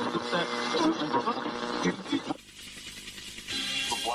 The 0.00 0.59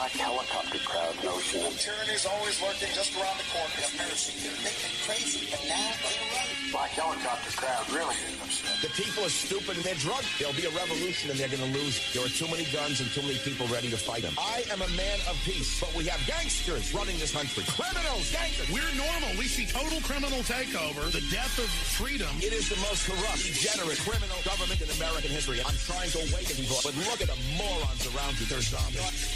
black 0.06 0.22
helicopter 0.22 0.78
crowd 0.86 1.18
notion 1.26 1.66
of 1.66 1.74
Tyranny's 1.82 2.30
always 2.30 2.62
lurking 2.62 2.94
just 2.94 3.10
around 3.18 3.42
the 3.42 3.48
corner. 3.50 3.74
Have 3.82 3.98
mercy. 4.06 4.38
They're 4.38 4.62
making 4.62 4.94
crazy, 5.02 5.50
but 5.50 5.66
now 5.66 5.82
they're 5.98 6.30
right. 6.30 6.54
black 6.70 6.94
helicopter 6.94 7.50
crowd 7.58 7.86
really 7.90 8.14
is 8.30 8.38
upset. 8.38 8.86
The 8.86 8.94
people 8.94 9.26
are 9.26 9.34
stupid 9.34 9.82
and 9.82 9.82
they're 9.82 9.98
drunk. 9.98 10.22
There'll 10.38 10.54
be 10.54 10.70
a 10.70 10.76
revolution 10.78 11.34
and 11.34 11.42
they're 11.42 11.50
going 11.50 11.66
to 11.66 11.74
lose. 11.74 11.98
There 12.14 12.22
are 12.22 12.30
too 12.30 12.46
many 12.54 12.70
guns 12.70 13.02
and 13.02 13.10
too 13.18 13.26
many 13.26 13.42
people 13.42 13.66
ready 13.74 13.90
to 13.90 13.98
fight 13.98 14.22
them. 14.22 14.38
I 14.38 14.62
am 14.70 14.86
a 14.86 14.92
man 14.94 15.18
of 15.26 15.42
peace, 15.42 15.82
but 15.82 15.90
we 15.98 16.06
have 16.06 16.22
gangsters 16.30 16.94
running 16.94 17.18
this 17.18 17.34
country. 17.34 17.66
Criminals, 17.66 18.30
gangsters. 18.30 18.70
We're 18.70 18.86
normal. 18.94 19.34
We 19.42 19.50
see 19.50 19.66
total 19.66 20.06
criminal 20.06 20.46
takeover, 20.46 21.10
the 21.10 21.26
death 21.34 21.58
of 21.58 21.66
freedom. 21.98 22.30
It 22.46 22.54
is 22.54 22.70
the 22.70 22.78
most 22.86 23.10
corrupt, 23.10 23.42
degenerate, 23.42 23.98
criminal 24.06 24.38
government 24.46 24.78
in 24.86 24.90
American 25.02 25.34
history. 25.34 25.66
I'm 25.66 25.80
trying 25.90 26.14
to 26.14 26.22
awaken 26.30 26.62
people, 26.62 26.78
but 26.86 26.94
look 27.10 27.26
at 27.26 27.30
the 27.34 27.40
morons 27.58 28.06
around 28.14 28.38
you. 28.38 28.46
They're 28.46 28.62
zombies. 28.62 29.35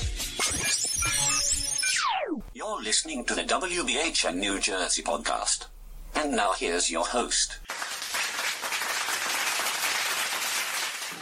You're 2.54 2.82
listening 2.82 3.26
to 3.26 3.36
the 3.36 3.44
WBHN 3.44 4.36
New 4.36 4.60
Jersey 4.60 5.04
podcast. 5.04 5.68
And 6.16 6.36
now 6.36 6.54
here's 6.54 6.90
your 6.90 7.06
host. 7.06 7.58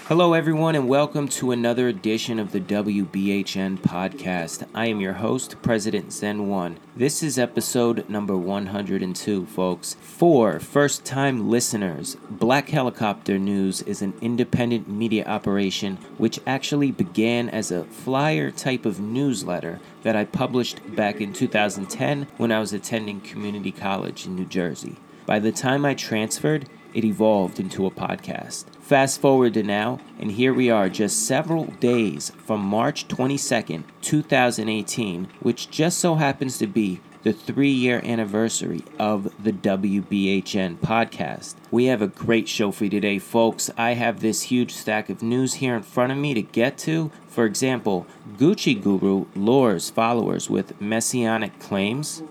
Hello, 0.07 0.31
everyone, 0.31 0.73
and 0.73 0.87
welcome 0.87 1.27
to 1.27 1.51
another 1.51 1.89
edition 1.89 2.39
of 2.39 2.53
the 2.53 2.61
WBHN 2.61 3.77
podcast. 3.79 4.65
I 4.73 4.85
am 4.85 5.01
your 5.01 5.11
host, 5.11 5.61
President 5.61 6.13
Zen 6.13 6.47
One. 6.47 6.79
This 6.95 7.21
is 7.21 7.37
episode 7.37 8.07
number 8.07 8.37
102, 8.37 9.45
folks. 9.47 9.97
For 9.99 10.61
first 10.61 11.03
time 11.03 11.49
listeners, 11.49 12.15
Black 12.29 12.69
Helicopter 12.69 13.37
News 13.37 13.81
is 13.81 14.01
an 14.01 14.13
independent 14.21 14.87
media 14.87 15.25
operation 15.25 15.97
which 16.17 16.39
actually 16.47 16.91
began 16.91 17.49
as 17.49 17.69
a 17.69 17.83
flyer 17.83 18.49
type 18.49 18.85
of 18.85 19.01
newsletter 19.01 19.81
that 20.03 20.15
I 20.15 20.23
published 20.23 20.79
back 20.95 21.19
in 21.19 21.33
2010 21.33 22.27
when 22.37 22.53
I 22.53 22.61
was 22.61 22.71
attending 22.71 23.19
community 23.19 23.73
college 23.73 24.25
in 24.25 24.37
New 24.37 24.45
Jersey. 24.45 24.95
By 25.25 25.39
the 25.39 25.51
time 25.51 25.83
I 25.83 25.95
transferred, 25.95 26.69
it 26.93 27.03
evolved 27.03 27.59
into 27.59 27.85
a 27.85 27.91
podcast. 27.91 28.63
Fast 28.87 29.19
forward 29.19 29.53
to 29.55 29.63
now, 29.63 29.99
and 30.17 30.31
here 30.31 30.53
we 30.53 30.69
are 30.69 30.87
just 30.87 31.27
several 31.27 31.65
days 31.81 32.31
from 32.45 32.61
March 32.61 33.09
22nd, 33.09 33.83
2018, 34.01 35.27
which 35.41 35.69
just 35.69 35.99
so 35.99 36.15
happens 36.15 36.57
to 36.57 36.67
be 36.67 37.01
the 37.23 37.33
three 37.33 37.69
year 37.69 37.99
anniversary 38.05 38.85
of 38.97 39.25
the 39.43 39.51
WBHN 39.51 40.77
podcast. 40.77 41.55
We 41.69 41.87
have 41.87 42.01
a 42.01 42.07
great 42.07 42.47
show 42.47 42.71
for 42.71 42.85
you 42.85 42.89
today, 42.89 43.19
folks. 43.19 43.69
I 43.77 43.95
have 43.95 44.21
this 44.21 44.43
huge 44.43 44.73
stack 44.73 45.09
of 45.09 45.21
news 45.21 45.55
here 45.55 45.75
in 45.75 45.83
front 45.83 46.13
of 46.13 46.17
me 46.17 46.33
to 46.35 46.41
get 46.41 46.77
to. 46.77 47.11
For 47.27 47.43
example, 47.43 48.07
Gucci 48.37 48.81
Guru 48.81 49.25
lures 49.35 49.89
followers 49.89 50.49
with 50.49 50.79
messianic 50.79 51.59
claims. 51.59 52.23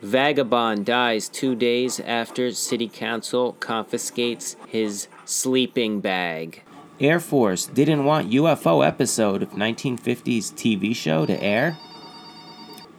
Vagabond 0.00 0.86
dies 0.86 1.28
two 1.28 1.54
days 1.54 2.00
after 2.00 2.52
City 2.52 2.88
Council 2.88 3.54
confiscates 3.60 4.56
his 4.68 5.08
sleeping 5.28 6.00
bag. 6.00 6.62
Air 6.98 7.20
Force 7.20 7.66
didn't 7.66 8.04
want 8.04 8.30
UFO 8.30 8.84
episode 8.84 9.42
of 9.42 9.50
1950s 9.50 10.52
TV 10.54 10.96
show 10.96 11.26
to 11.26 11.40
air. 11.42 11.76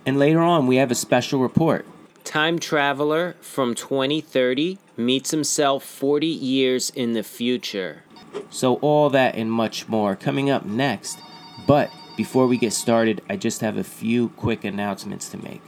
And 0.05 0.17
later 0.17 0.39
on, 0.39 0.67
we 0.67 0.77
have 0.77 0.91
a 0.91 0.95
special 0.95 1.39
report. 1.39 1.85
Time 2.23 2.59
traveler 2.59 3.35
from 3.41 3.73
2030 3.73 4.77
meets 4.95 5.31
himself 5.31 5.83
40 5.83 6.27
years 6.27 6.91
in 6.91 7.13
the 7.13 7.23
future. 7.23 8.03
So, 8.51 8.75
all 8.75 9.09
that 9.09 9.35
and 9.35 9.51
much 9.51 9.89
more 9.89 10.15
coming 10.15 10.49
up 10.49 10.65
next. 10.65 11.17
But 11.65 11.91
before 12.15 12.47
we 12.47 12.57
get 12.57 12.73
started, 12.73 13.21
I 13.27 13.37
just 13.37 13.61
have 13.61 13.77
a 13.77 13.83
few 13.83 14.29
quick 14.29 14.63
announcements 14.63 15.29
to 15.29 15.37
make. 15.37 15.63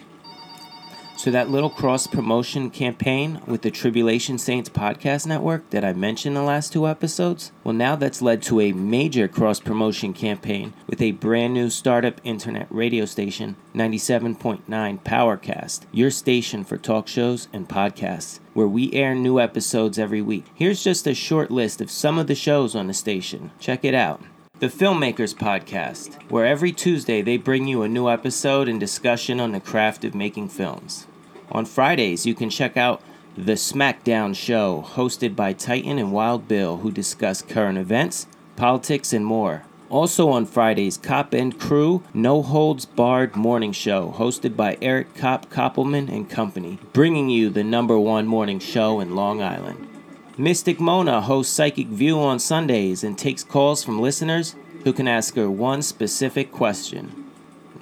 So, 1.21 1.29
that 1.29 1.51
little 1.51 1.69
cross 1.69 2.07
promotion 2.07 2.71
campaign 2.71 3.43
with 3.45 3.61
the 3.61 3.69
Tribulation 3.69 4.39
Saints 4.39 4.71
podcast 4.71 5.27
network 5.27 5.69
that 5.69 5.85
I 5.85 5.93
mentioned 5.93 6.35
in 6.35 6.41
the 6.41 6.47
last 6.47 6.73
two 6.73 6.87
episodes, 6.87 7.51
well, 7.63 7.75
now 7.75 7.95
that's 7.95 8.23
led 8.23 8.41
to 8.41 8.59
a 8.59 8.71
major 8.71 9.27
cross 9.27 9.59
promotion 9.59 10.13
campaign 10.13 10.73
with 10.87 10.99
a 10.99 11.11
brand 11.11 11.53
new 11.53 11.69
startup 11.69 12.19
internet 12.23 12.65
radio 12.71 13.05
station, 13.05 13.55
97.9 13.75 14.63
Powercast, 15.03 15.81
your 15.91 16.09
station 16.09 16.63
for 16.63 16.77
talk 16.77 17.07
shows 17.07 17.47
and 17.53 17.69
podcasts, 17.69 18.39
where 18.55 18.67
we 18.67 18.91
air 18.91 19.13
new 19.13 19.39
episodes 19.39 19.99
every 19.99 20.23
week. 20.23 20.45
Here's 20.55 20.83
just 20.83 21.05
a 21.05 21.13
short 21.13 21.51
list 21.51 21.81
of 21.81 21.91
some 21.91 22.17
of 22.17 22.25
the 22.25 22.33
shows 22.33 22.73
on 22.75 22.87
the 22.87 22.95
station. 22.95 23.51
Check 23.59 23.85
it 23.85 23.93
out. 23.93 24.23
The 24.57 24.69
Filmmakers 24.69 25.35
Podcast, 25.35 26.19
where 26.31 26.47
every 26.47 26.71
Tuesday 26.71 27.21
they 27.21 27.37
bring 27.37 27.67
you 27.67 27.83
a 27.83 27.87
new 27.87 28.09
episode 28.09 28.67
and 28.67 28.79
discussion 28.79 29.39
on 29.39 29.51
the 29.51 29.59
craft 29.59 30.03
of 30.03 30.15
making 30.15 30.49
films. 30.49 31.05
On 31.51 31.65
Fridays, 31.65 32.25
you 32.25 32.33
can 32.33 32.49
check 32.49 32.77
out 32.77 33.01
The 33.35 33.53
SmackDown 33.53 34.33
Show, 34.35 34.85
hosted 34.87 35.35
by 35.35 35.51
Titan 35.51 35.99
and 35.99 36.13
Wild 36.13 36.47
Bill, 36.47 36.77
who 36.77 36.91
discuss 36.91 37.41
current 37.41 37.77
events, 37.77 38.25
politics, 38.55 39.11
and 39.11 39.25
more. 39.25 39.63
Also 39.89 40.29
on 40.29 40.45
Fridays, 40.45 40.95
Cop 40.95 41.33
and 41.33 41.59
Crew 41.59 42.03
No 42.13 42.41
Holds 42.41 42.85
Barred 42.85 43.35
Morning 43.35 43.73
Show, 43.73 44.13
hosted 44.17 44.55
by 44.55 44.77
Eric 44.81 45.13
Cop 45.15 45.49
Koppelman 45.49 46.07
and 46.07 46.29
Company, 46.29 46.79
bringing 46.93 47.29
you 47.29 47.49
the 47.49 47.65
number 47.65 47.99
one 47.99 48.27
morning 48.27 48.59
show 48.59 49.01
in 49.01 49.13
Long 49.13 49.41
Island. 49.41 49.89
Mystic 50.37 50.79
Mona 50.79 51.19
hosts 51.19 51.53
Psychic 51.53 51.87
View 51.87 52.17
on 52.17 52.39
Sundays 52.39 53.03
and 53.03 53.17
takes 53.17 53.43
calls 53.43 53.83
from 53.83 53.99
listeners 53.99 54.55
who 54.85 54.93
can 54.93 55.09
ask 55.09 55.35
her 55.35 55.51
one 55.51 55.81
specific 55.81 56.53
question. 56.53 57.29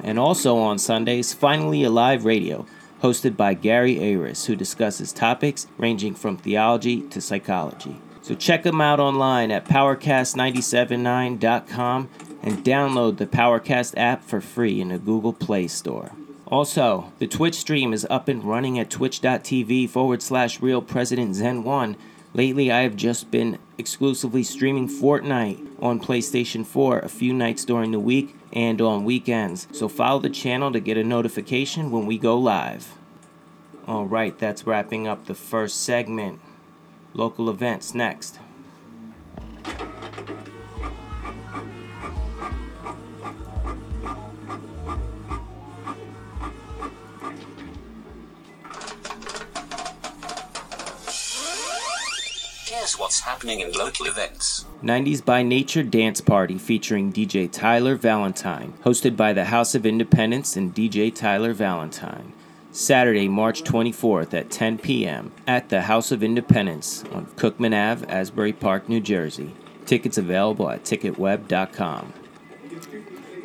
And 0.03 0.17
also 0.17 0.57
on 0.57 0.79
Sundays, 0.79 1.33
Finally 1.33 1.83
Alive 1.83 2.25
Radio, 2.25 2.65
hosted 3.01 3.37
by 3.37 3.53
Gary 3.53 4.13
Aris, 4.13 4.45
who 4.45 4.55
discusses 4.55 5.13
topics 5.13 5.67
ranging 5.77 6.15
from 6.15 6.37
theology 6.37 7.01
to 7.09 7.21
psychology. 7.21 8.01
So 8.21 8.33
check 8.35 8.63
them 8.63 8.81
out 8.81 8.99
online 8.99 9.51
at 9.51 9.65
powercast979.com 9.65 12.09
and 12.41 12.63
download 12.63 13.17
the 13.17 13.27
Powercast 13.27 13.95
app 13.97 14.23
for 14.23 14.39
free 14.39 14.79
in 14.79 14.87
the 14.89 14.99
Google 14.99 15.33
Play 15.33 15.67
Store. 15.67 16.11
Also, 16.47 17.11
the 17.19 17.27
Twitch 17.27 17.55
stream 17.55 17.93
is 17.93 18.07
up 18.09 18.27
and 18.27 18.43
running 18.43 18.79
at 18.79 18.89
twitch.tv 18.89 19.87
forward 19.89 20.21
slash 20.21 20.61
real 20.61 20.81
president 20.81 21.35
zen 21.35 21.63
1 21.63 21.95
Lately, 22.33 22.71
I 22.71 22.81
have 22.81 22.95
just 22.95 23.31
been 23.31 23.57
exclusively 23.77 24.43
streaming 24.43 24.87
Fortnite 24.87 25.67
on 25.81 25.99
PlayStation 25.99 26.65
4 26.65 26.99
a 26.99 27.09
few 27.09 27.33
nights 27.33 27.65
during 27.65 27.91
the 27.91 27.99
week 27.99 28.35
and 28.51 28.81
on 28.81 29.05
weekends, 29.05 29.67
so 29.71 29.87
follow 29.87 30.19
the 30.19 30.29
channel 30.29 30.71
to 30.71 30.79
get 30.79 30.97
a 30.97 31.03
notification 31.03 31.91
when 31.91 32.05
we 32.05 32.17
go 32.17 32.37
live. 32.37 32.97
Alright, 33.87 34.39
that's 34.39 34.67
wrapping 34.67 35.07
up 35.07 35.25
the 35.25 35.35
first 35.35 35.81
segment. 35.81 36.39
Local 37.13 37.49
events 37.49 37.93
next. 37.93 38.39
What's 52.97 53.19
happening 53.21 53.59
in 53.59 53.71
local 53.71 54.05
events. 54.05 54.65
90s 54.83 55.23
by 55.23 55.43
Nature 55.43 55.83
Dance 55.83 56.21
Party 56.21 56.57
featuring 56.57 57.11
DJ 57.11 57.51
Tyler 57.51 57.95
Valentine, 57.95 58.73
hosted 58.83 59.17
by 59.17 59.33
the 59.33 59.45
House 59.45 59.75
of 59.75 59.85
Independence 59.85 60.55
and 60.55 60.73
DJ 60.73 61.13
Tyler 61.13 61.53
Valentine. 61.53 62.31
Saturday, 62.71 63.27
March 63.27 63.63
24th 63.63 64.33
at 64.33 64.51
10 64.51 64.77
p.m. 64.77 65.31
at 65.47 65.69
the 65.69 65.81
House 65.81 66.11
of 66.11 66.21
Independence 66.21 67.03
on 67.11 67.25
Cookman 67.35 67.73
Ave, 67.73 68.05
Asbury 68.07 68.53
Park, 68.53 68.87
New 68.87 68.99
Jersey. 69.01 69.55
Tickets 69.85 70.17
available 70.17 70.69
at 70.69 70.83
ticketweb.com. 70.83 72.13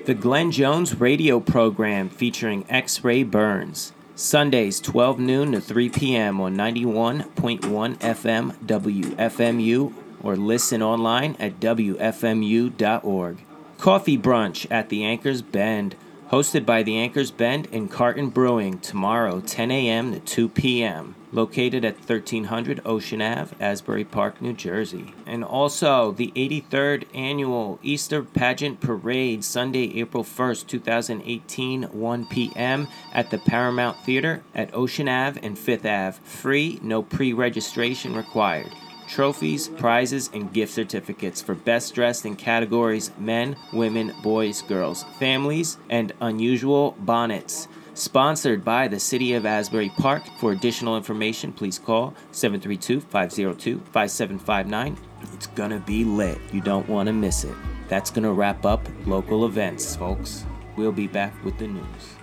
The 0.05 0.15
Glenn 0.15 0.51
Jones 0.51 1.01
radio 1.01 1.41
program 1.41 2.11
featuring 2.11 2.67
X 2.69 3.03
Ray 3.03 3.23
Burns. 3.23 3.94
Sundays, 4.17 4.79
12 4.81 5.19
noon 5.19 5.53
to 5.53 5.61
3 5.61 5.89
p.m. 5.89 6.41
on 6.41 6.55
91.1 6.55 7.99
FM 7.99 8.55
WFMU 8.65 9.93
or 10.23 10.37
listen 10.37 10.83
online 10.83 11.37
at 11.41 11.59
WFMU.org. 11.59 13.39
Coffee 13.79 14.19
Brunch 14.19 14.67
at 14.71 14.89
the 14.89 15.05
Anchors 15.05 15.43
Bend, 15.43 15.97
hosted 16.31 16.65
by 16.65 16.85
the 16.85 16.97
Anchors 16.97 17.33
Bend 17.33 17.67
and 17.73 17.91
Carton 17.91 18.29
Brewing 18.29 18.79
tomorrow, 18.79 19.41
10 19.41 19.71
a.m. 19.73 20.13
to 20.13 20.21
2 20.21 20.49
p.m. 20.49 21.17
Located 21.35 21.85
at 21.85 21.97
1300 21.97 22.81
Ocean 22.85 23.21
Ave, 23.21 23.57
Asbury 23.59 24.05
Park, 24.05 24.41
New 24.41 24.53
Jersey. 24.53 25.13
And 25.27 25.43
also 25.43 26.13
the 26.13 26.31
83rd 26.37 27.07
Annual 27.13 27.81
Easter 27.83 28.23
Pageant 28.23 28.81
Parade, 28.81 29.43
Sunday, 29.43 29.99
April 29.99 30.23
1st, 30.23 30.69
2018, 30.69 31.83
1 31.83 32.27
p.m. 32.27 32.87
at 33.13 33.33
the 33.33 33.39
Paramount 33.39 33.99
Theater 34.05 34.45
at 34.55 34.73
Ocean 34.73 35.09
Ave 35.09 35.41
and 35.43 35.57
5th 35.57 35.85
Ave. 35.85 36.21
Free, 36.23 36.79
no 36.83 37.03
pre 37.03 37.33
registration 37.33 38.15
required. 38.15 38.71
trophies, 39.09 39.69
prizes, 39.69 40.31
and 40.33 40.53
gift 40.53 40.73
certificates 40.73 41.43
for 41.43 41.55
best 41.55 41.95
dressed 41.95 42.25
in 42.25 42.37
categories 42.37 43.11
men, 43.19 43.57
women, 43.73 44.15
boys, 44.23 44.63
girls, 44.63 45.05
families, 45.19 45.79
and 45.91 46.13
unusual 46.21 46.93
bonnets. 47.01 47.67
Sponsored 47.95 48.65
by 48.65 48.89
the 48.89 48.99
City 48.99 49.35
of 49.35 49.47
Asbury 49.47 49.89
Park. 49.97 50.25
For 50.39 50.51
additional 50.51 50.97
information, 50.97 51.53
please 51.53 51.79
call 51.79 52.13
732 52.33 53.01
502 53.01 53.79
5759. 53.93 54.99
It's 55.33 55.47
gonna 55.47 55.79
be 55.79 56.05
lit. 56.05 56.39
You 56.53 56.61
don't 56.61 56.89
wanna 56.89 57.13
miss 57.13 57.45
it. 57.45 57.55
That's 57.89 58.11
gonna 58.11 58.33
wrap 58.33 58.67
up 58.67 58.85
local 59.07 59.47
events, 59.47 59.95
folks. 59.95 60.45
We'll 60.77 60.91
be 60.91 61.07
back 61.07 61.33
with 61.45 61.57
the 61.59 61.69
news. 61.69 62.17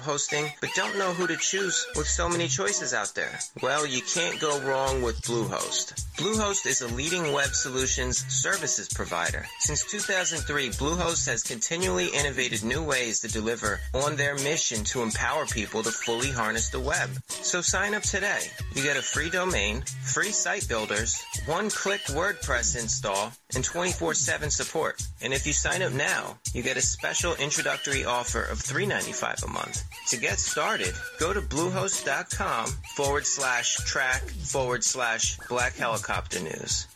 Hosting 0.00 0.50
but 0.60 0.70
don't 0.74 0.98
know 0.98 1.12
who 1.12 1.26
to 1.26 1.36
choose 1.36 1.86
with 1.96 2.06
so 2.06 2.28
many 2.28 2.48
choices 2.48 2.92
out 2.92 3.14
there? 3.14 3.38
Well, 3.62 3.86
you 3.86 4.02
can't 4.02 4.40
go 4.40 4.60
wrong 4.60 5.02
with 5.02 5.22
Bluehost. 5.22 5.94
Bluehost 6.16 6.66
is 6.66 6.82
a 6.82 6.94
leading 6.94 7.32
web 7.32 7.54
solutions 7.54 8.24
services 8.28 8.88
provider. 8.88 9.46
Since 9.58 9.90
2003, 9.90 10.70
Bluehost 10.70 11.26
has 11.26 11.42
continually 11.42 12.08
innovated 12.08 12.62
new 12.62 12.82
ways 12.82 13.20
to 13.20 13.28
deliver 13.28 13.80
on 13.94 14.16
their 14.16 14.34
mission 14.34 14.84
to 14.84 15.02
empower 15.02 15.46
people 15.46 15.82
to 15.82 15.90
fully 15.90 16.30
harness 16.30 16.68
the 16.68 16.80
web. 16.80 17.10
So 17.28 17.60
sign 17.60 17.94
up 17.94 18.02
today. 18.02 18.40
You 18.74 18.82
get 18.82 18.96
a 18.96 19.02
free 19.02 19.30
domain, 19.30 19.82
free 20.02 20.32
site 20.32 20.68
builders, 20.68 21.22
one-click 21.46 22.02
WordPress 22.08 22.78
install, 22.78 23.32
and 23.54 23.64
24-7 23.64 24.50
support. 24.50 25.02
And 25.22 25.32
if 25.32 25.46
you 25.46 25.52
sign 25.52 25.82
up 25.82 25.92
now, 25.92 26.38
you 26.52 26.62
get 26.62 26.76
a 26.76 26.82
special 26.82 27.34
introductory 27.36 28.04
offer 28.04 28.42
of 28.42 28.58
$3.95 28.58 29.44
a 29.44 29.48
month. 29.48 29.82
To 30.08 30.16
get 30.16 30.38
started, 30.38 30.94
go 31.18 31.32
to 31.32 31.40
bluehost.com 31.40 32.66
forward 32.96 33.26
slash 33.26 33.74
track 33.76 34.22
forward 34.22 34.82
slash 34.82 35.38
black 35.48 35.76
helicopter 35.76 36.40
news. 36.40 36.86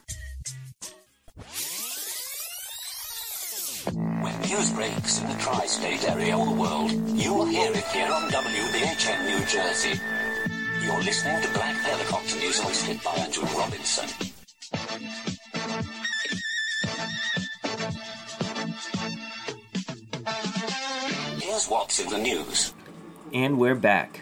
When 3.93 4.41
news 4.41 4.70
breaks 4.73 5.20
in 5.20 5.29
the 5.29 5.37
tri-state 5.38 6.08
area 6.08 6.37
or 6.37 6.46
the 6.46 6.52
world, 6.52 6.91
you 6.91 7.35
will 7.35 7.46
hear 7.46 7.70
it 7.70 7.85
here 7.85 8.11
on 8.11 8.31
WBHN 8.31 9.26
New 9.26 9.46
Jersey. 9.46 10.00
You're 10.85 11.02
listening 11.02 11.41
to 11.43 11.52
Black 11.55 11.76
Helicopter 11.76 12.37
News 12.37 12.61
hosted 12.61 13.02
by 13.02 13.12
Andrew 13.12 13.44
Robinson. 13.56 14.08
Here's 21.41 21.67
what's 21.69 22.00
in 22.00 22.11
the 22.11 22.19
news. 22.19 22.74
And 23.35 23.59
we're 23.59 23.75
back. 23.75 24.21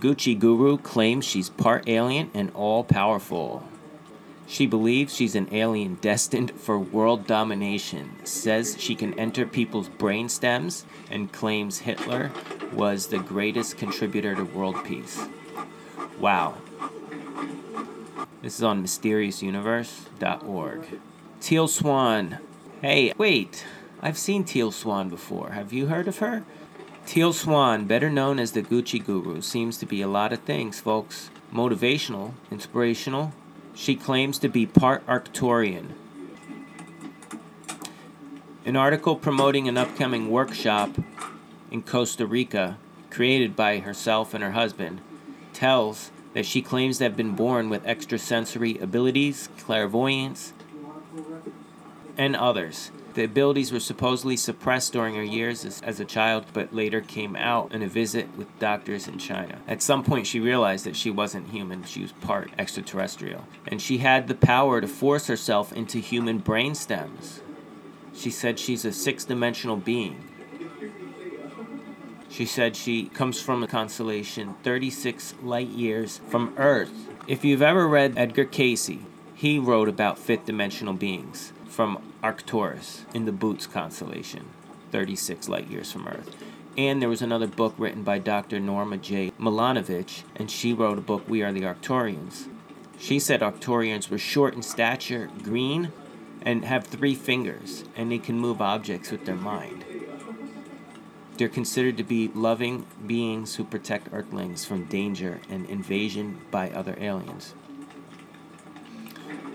Gucci 0.00 0.36
Guru 0.38 0.78
claims 0.78 1.26
she's 1.26 1.50
part 1.50 1.86
alien 1.86 2.30
and 2.32 2.50
all 2.54 2.82
powerful. 2.82 3.68
She 4.46 4.66
believes 4.66 5.14
she's 5.14 5.34
an 5.34 5.48
alien 5.52 5.96
destined 5.96 6.52
for 6.52 6.78
world 6.78 7.26
domination, 7.26 8.12
says 8.24 8.76
she 8.78 8.94
can 8.94 9.12
enter 9.18 9.44
people's 9.44 9.90
brain 9.90 10.30
stems, 10.30 10.86
and 11.10 11.30
claims 11.30 11.80
Hitler 11.80 12.32
was 12.72 13.08
the 13.08 13.18
greatest 13.18 13.76
contributor 13.76 14.34
to 14.34 14.44
world 14.44 14.82
peace. 14.82 15.22
Wow. 16.18 16.54
This 18.40 18.56
is 18.56 18.62
on 18.62 18.82
mysteriousuniverse.org. 18.82 21.00
Teal 21.42 21.68
Swan. 21.68 22.38
Hey, 22.80 23.12
wait. 23.18 23.66
I've 24.00 24.16
seen 24.16 24.44
Teal 24.44 24.72
Swan 24.72 25.10
before. 25.10 25.50
Have 25.50 25.74
you 25.74 25.88
heard 25.88 26.08
of 26.08 26.20
her? 26.20 26.46
Teal 27.06 27.32
Swan, 27.32 27.84
better 27.84 28.10
known 28.10 28.40
as 28.40 28.50
the 28.50 28.62
Gucci 28.62 29.02
Guru, 29.02 29.40
seems 29.40 29.78
to 29.78 29.86
be 29.86 30.02
a 30.02 30.08
lot 30.08 30.32
of 30.32 30.40
things, 30.40 30.80
folks. 30.80 31.30
Motivational, 31.54 32.32
inspirational. 32.50 33.32
She 33.74 33.94
claims 33.94 34.40
to 34.40 34.48
be 34.48 34.66
part 34.66 35.06
Arcturian. 35.06 35.92
An 38.64 38.74
article 38.74 39.14
promoting 39.14 39.68
an 39.68 39.78
upcoming 39.78 40.30
workshop 40.30 40.96
in 41.70 41.82
Costa 41.82 42.26
Rica, 42.26 42.76
created 43.08 43.54
by 43.54 43.78
herself 43.78 44.34
and 44.34 44.42
her 44.42 44.52
husband, 44.52 45.00
tells 45.52 46.10
that 46.34 46.44
she 46.44 46.60
claims 46.60 46.98
to 46.98 47.04
have 47.04 47.16
been 47.16 47.36
born 47.36 47.70
with 47.70 47.86
extrasensory 47.86 48.78
abilities, 48.78 49.48
clairvoyance, 49.58 50.52
and 52.18 52.34
others. 52.34 52.90
The 53.16 53.24
abilities 53.24 53.72
were 53.72 53.80
supposedly 53.80 54.36
suppressed 54.36 54.92
during 54.92 55.14
her 55.14 55.22
years 55.22 55.64
as, 55.64 55.80
as, 55.80 56.00
a 56.00 56.04
child, 56.04 56.44
but 56.52 56.74
later 56.74 57.00
came 57.00 57.34
out 57.34 57.72
in 57.72 57.80
a 57.80 57.88
visit 57.88 58.28
with 58.36 58.58
doctors 58.58 59.08
in 59.08 59.16
China. 59.16 59.58
At 59.66 59.80
some 59.80 60.04
point, 60.04 60.26
she 60.26 60.38
realized 60.38 60.84
that 60.84 60.96
she 60.96 61.10
wasn't 61.10 61.48
human, 61.48 61.84
she 61.84 62.02
was 62.02 62.12
part 62.12 62.50
extraterrestrial. 62.58 63.46
And 63.66 63.80
she 63.80 63.98
had 63.98 64.28
the 64.28 64.34
power 64.34 64.82
to 64.82 64.86
force 64.86 65.28
herself 65.28 65.72
into 65.72 65.96
human 65.96 66.40
brain 66.40 66.74
stems. 66.74 67.40
She 68.14 68.30
said 68.30 68.58
she's 68.58 68.84
a 68.84 68.92
six 68.92 69.24
dimensional 69.24 69.78
being. 69.78 70.22
She 72.28 72.44
said 72.44 72.76
she 72.76 73.06
comes 73.06 73.40
from 73.40 73.62
a 73.62 73.66
constellation 73.66 74.56
36 74.62 75.36
light 75.42 75.68
years 75.68 76.20
from 76.28 76.52
Earth. 76.58 76.92
If 77.26 77.46
you've 77.46 77.62
ever 77.62 77.88
read 77.88 78.18
Edgar 78.18 78.44
Cayce, 78.44 78.98
he 79.34 79.58
wrote 79.58 79.88
about 79.88 80.18
fifth 80.18 80.44
dimensional 80.44 80.92
beings 80.92 81.54
from 81.66 82.02
Arcturus 82.26 83.04
in 83.14 83.24
the 83.24 83.30
Boots 83.30 83.68
constellation, 83.68 84.46
36 84.90 85.48
light 85.48 85.68
years 85.68 85.92
from 85.92 86.08
Earth. 86.08 86.34
And 86.76 87.00
there 87.00 87.08
was 87.08 87.22
another 87.22 87.46
book 87.46 87.72
written 87.78 88.02
by 88.02 88.18
Dr. 88.18 88.58
Norma 88.58 88.96
J. 88.96 89.30
Milanovich, 89.38 90.24
and 90.34 90.50
she 90.50 90.72
wrote 90.72 90.98
a 90.98 91.02
book, 91.02 91.28
We 91.28 91.44
Are 91.44 91.52
the 91.52 91.60
Arcturians. 91.60 92.48
She 92.98 93.20
said 93.20 93.42
Arcturians 93.42 94.10
were 94.10 94.18
short 94.18 94.54
in 94.54 94.62
stature, 94.62 95.30
green, 95.44 95.92
and 96.42 96.64
have 96.64 96.88
three 96.88 97.14
fingers, 97.14 97.84
and 97.94 98.10
they 98.10 98.18
can 98.18 98.40
move 98.40 98.60
objects 98.60 99.12
with 99.12 99.24
their 99.24 99.36
mind. 99.36 99.84
They're 101.36 101.48
considered 101.48 101.96
to 101.98 102.02
be 102.02 102.32
loving 102.34 102.86
beings 103.06 103.54
who 103.54 103.62
protect 103.62 104.12
Earthlings 104.12 104.64
from 104.64 104.86
danger 104.86 105.40
and 105.48 105.64
invasion 105.66 106.40
by 106.50 106.70
other 106.70 106.96
aliens. 106.98 107.54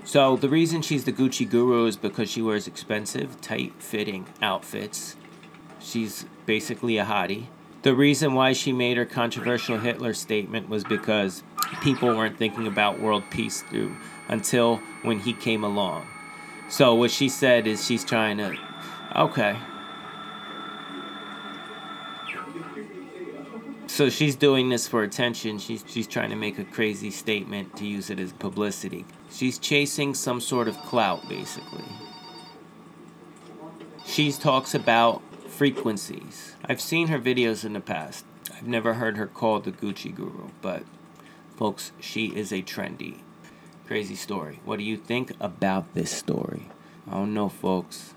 So 0.03 0.35
the 0.35 0.49
reason 0.49 0.81
she's 0.81 1.03
the 1.03 1.13
Gucci 1.13 1.49
guru 1.49 1.85
is 1.85 1.95
because 1.95 2.29
she 2.29 2.41
wears 2.41 2.67
expensive, 2.67 3.39
tight-fitting 3.39 4.25
outfits. 4.41 5.15
She's 5.79 6.25
basically 6.45 6.97
a 6.97 7.05
hottie. 7.05 7.47
The 7.83 7.95
reason 7.95 8.33
why 8.33 8.53
she 8.53 8.73
made 8.73 8.97
her 8.97 9.05
controversial 9.05 9.79
Hitler 9.79 10.13
statement 10.13 10.69
was 10.69 10.83
because 10.83 11.43
people 11.81 12.09
weren't 12.09 12.37
thinking 12.37 12.67
about 12.67 12.99
world 12.99 13.23
peace 13.31 13.61
through 13.63 13.95
until 14.27 14.77
when 15.03 15.19
he 15.19 15.33
came 15.33 15.63
along. 15.63 16.07
So 16.69 16.93
what 16.93 17.11
she 17.11 17.27
said 17.27 17.67
is 17.67 17.85
she's 17.85 18.05
trying 18.05 18.37
to 18.37 18.55
okay. 19.15 19.57
So 23.91 24.09
she's 24.09 24.37
doing 24.37 24.69
this 24.69 24.87
for 24.87 25.03
attention. 25.03 25.59
She's 25.59 25.83
she's 25.85 26.07
trying 26.07 26.29
to 26.29 26.37
make 26.37 26.57
a 26.57 26.63
crazy 26.63 27.11
statement 27.11 27.75
to 27.75 27.85
use 27.85 28.09
it 28.09 28.21
as 28.21 28.31
publicity. 28.31 29.05
She's 29.29 29.59
chasing 29.59 30.13
some 30.13 30.39
sort 30.39 30.69
of 30.69 30.77
clout, 30.83 31.27
basically. 31.27 31.83
She 34.05 34.31
talks 34.31 34.73
about 34.73 35.21
frequencies. 35.49 36.55
I've 36.63 36.79
seen 36.79 37.09
her 37.09 37.19
videos 37.19 37.65
in 37.65 37.73
the 37.73 37.81
past. 37.81 38.23
I've 38.55 38.65
never 38.65 38.93
heard 38.93 39.17
her 39.17 39.27
called 39.27 39.65
the 39.65 39.73
Gucci 39.73 40.15
Guru, 40.15 40.51
but 40.61 40.83
folks, 41.57 41.91
she 41.99 42.27
is 42.27 42.53
a 42.53 42.61
trendy, 42.61 43.17
crazy 43.87 44.15
story. 44.15 44.61
What 44.63 44.79
do 44.79 44.85
you 44.85 44.95
think 44.95 45.33
about 45.41 45.93
this 45.95 46.11
story? 46.11 46.69
I 47.09 47.15
don't 47.15 47.33
know, 47.33 47.49
folks. 47.49 48.13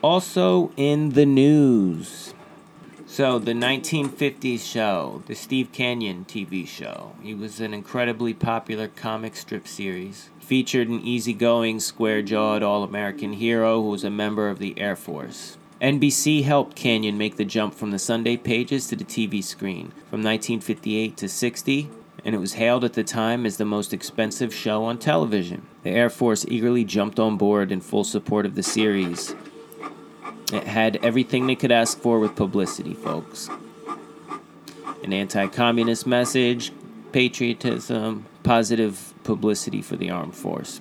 Also 0.00 0.72
in 0.78 1.10
the 1.10 1.26
news. 1.26 2.32
So, 3.10 3.38
the 3.38 3.52
1950s 3.52 4.60
show, 4.60 5.22
the 5.26 5.34
Steve 5.34 5.72
Canyon 5.72 6.26
TV 6.28 6.68
show, 6.68 7.14
it 7.24 7.38
was 7.38 7.58
an 7.58 7.72
incredibly 7.72 8.34
popular 8.34 8.86
comic 8.86 9.34
strip 9.34 9.66
series. 9.66 10.28
Featured 10.40 10.88
an 10.88 11.00
easygoing, 11.00 11.80
square 11.80 12.20
jawed 12.20 12.62
All 12.62 12.84
American 12.84 13.32
hero 13.32 13.80
who 13.80 13.88
was 13.88 14.04
a 14.04 14.10
member 14.10 14.50
of 14.50 14.58
the 14.58 14.78
Air 14.78 14.94
Force. 14.94 15.56
NBC 15.80 16.44
helped 16.44 16.76
Canyon 16.76 17.16
make 17.16 17.38
the 17.38 17.46
jump 17.46 17.74
from 17.74 17.92
the 17.92 17.98
Sunday 17.98 18.36
pages 18.36 18.86
to 18.88 18.94
the 18.94 19.04
TV 19.04 19.42
screen. 19.42 19.88
From 20.10 20.22
1958 20.22 21.16
to 21.16 21.28
60, 21.30 21.88
and 22.26 22.34
it 22.34 22.38
was 22.38 22.52
hailed 22.52 22.84
at 22.84 22.92
the 22.92 23.04
time 23.04 23.46
as 23.46 23.56
the 23.56 23.64
most 23.64 23.94
expensive 23.94 24.54
show 24.54 24.84
on 24.84 24.98
television. 24.98 25.66
The 25.82 25.90
Air 25.90 26.10
Force 26.10 26.44
eagerly 26.46 26.84
jumped 26.84 27.18
on 27.18 27.38
board 27.38 27.72
in 27.72 27.80
full 27.80 28.04
support 28.04 28.44
of 28.44 28.54
the 28.54 28.62
series. 28.62 29.34
It 30.52 30.64
had 30.64 30.96
everything 30.96 31.46
they 31.46 31.56
could 31.56 31.72
ask 31.72 31.98
for 31.98 32.18
with 32.18 32.36
publicity, 32.36 32.94
folks 32.94 33.48
an 35.02 35.12
anti 35.12 35.46
communist 35.48 36.06
message, 36.06 36.72
patriotism, 37.12 38.26
positive 38.42 39.14
publicity 39.24 39.82
for 39.82 39.96
the 39.96 40.10
armed 40.10 40.34
forces. 40.34 40.80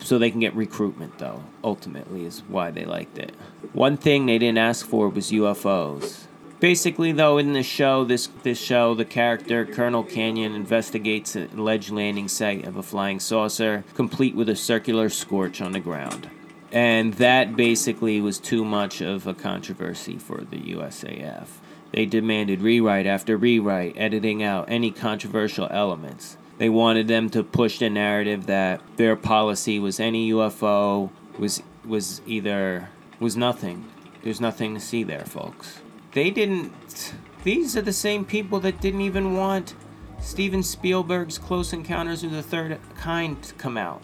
So 0.00 0.18
they 0.18 0.30
can 0.30 0.40
get 0.40 0.54
recruitment, 0.54 1.18
though, 1.18 1.42
ultimately, 1.64 2.24
is 2.24 2.40
why 2.48 2.70
they 2.70 2.84
liked 2.84 3.18
it. 3.18 3.34
One 3.72 3.96
thing 3.96 4.26
they 4.26 4.38
didn't 4.38 4.58
ask 4.58 4.86
for 4.86 5.08
was 5.08 5.32
UFOs. 5.32 6.26
Basically, 6.60 7.12
though, 7.12 7.38
in 7.38 7.52
the 7.52 7.62
show, 7.62 8.04
this 8.04 8.28
this 8.42 8.60
show, 8.60 8.94
the 8.94 9.04
character 9.04 9.64
Colonel 9.64 10.02
Canyon 10.02 10.54
investigates 10.54 11.36
an 11.36 11.50
alleged 11.56 11.90
landing 11.90 12.28
site 12.28 12.64
of 12.64 12.76
a 12.76 12.82
flying 12.82 13.20
saucer, 13.20 13.84
complete 13.94 14.34
with 14.34 14.48
a 14.48 14.56
circular 14.56 15.08
scorch 15.08 15.60
on 15.60 15.72
the 15.72 15.80
ground, 15.80 16.28
and 16.72 17.14
that 17.14 17.56
basically 17.56 18.20
was 18.20 18.38
too 18.38 18.64
much 18.64 19.00
of 19.00 19.26
a 19.26 19.34
controversy 19.34 20.18
for 20.18 20.42
the 20.42 20.58
USAF. 20.74 21.46
They 21.92 22.04
demanded 22.04 22.60
rewrite 22.60 23.06
after 23.06 23.36
rewrite, 23.36 23.94
editing 23.96 24.42
out 24.42 24.66
any 24.68 24.90
controversial 24.90 25.68
elements. 25.70 26.36
They 26.58 26.68
wanted 26.68 27.08
them 27.08 27.30
to 27.30 27.42
push 27.42 27.78
the 27.78 27.88
narrative 27.88 28.46
that 28.46 28.82
their 28.96 29.16
policy 29.16 29.78
was 29.78 30.00
any 30.00 30.30
UFO 30.32 31.10
was 31.38 31.62
was 31.84 32.20
either 32.26 32.90
was 33.20 33.36
nothing. 33.36 33.88
There's 34.22 34.40
nothing 34.40 34.74
to 34.74 34.80
see 34.80 35.04
there, 35.04 35.24
folks. 35.24 35.80
They 36.12 36.30
didn't 36.30 37.14
these 37.44 37.76
are 37.76 37.82
the 37.82 37.92
same 37.92 38.24
people 38.24 38.60
that 38.60 38.80
didn't 38.80 39.00
even 39.00 39.36
want 39.36 39.74
Steven 40.20 40.62
Spielberg's 40.62 41.38
Close 41.38 41.72
Encounters 41.72 42.24
of 42.24 42.32
the 42.32 42.42
Third 42.42 42.78
Kind 42.96 43.42
to 43.44 43.54
come 43.54 43.78
out. 43.78 44.02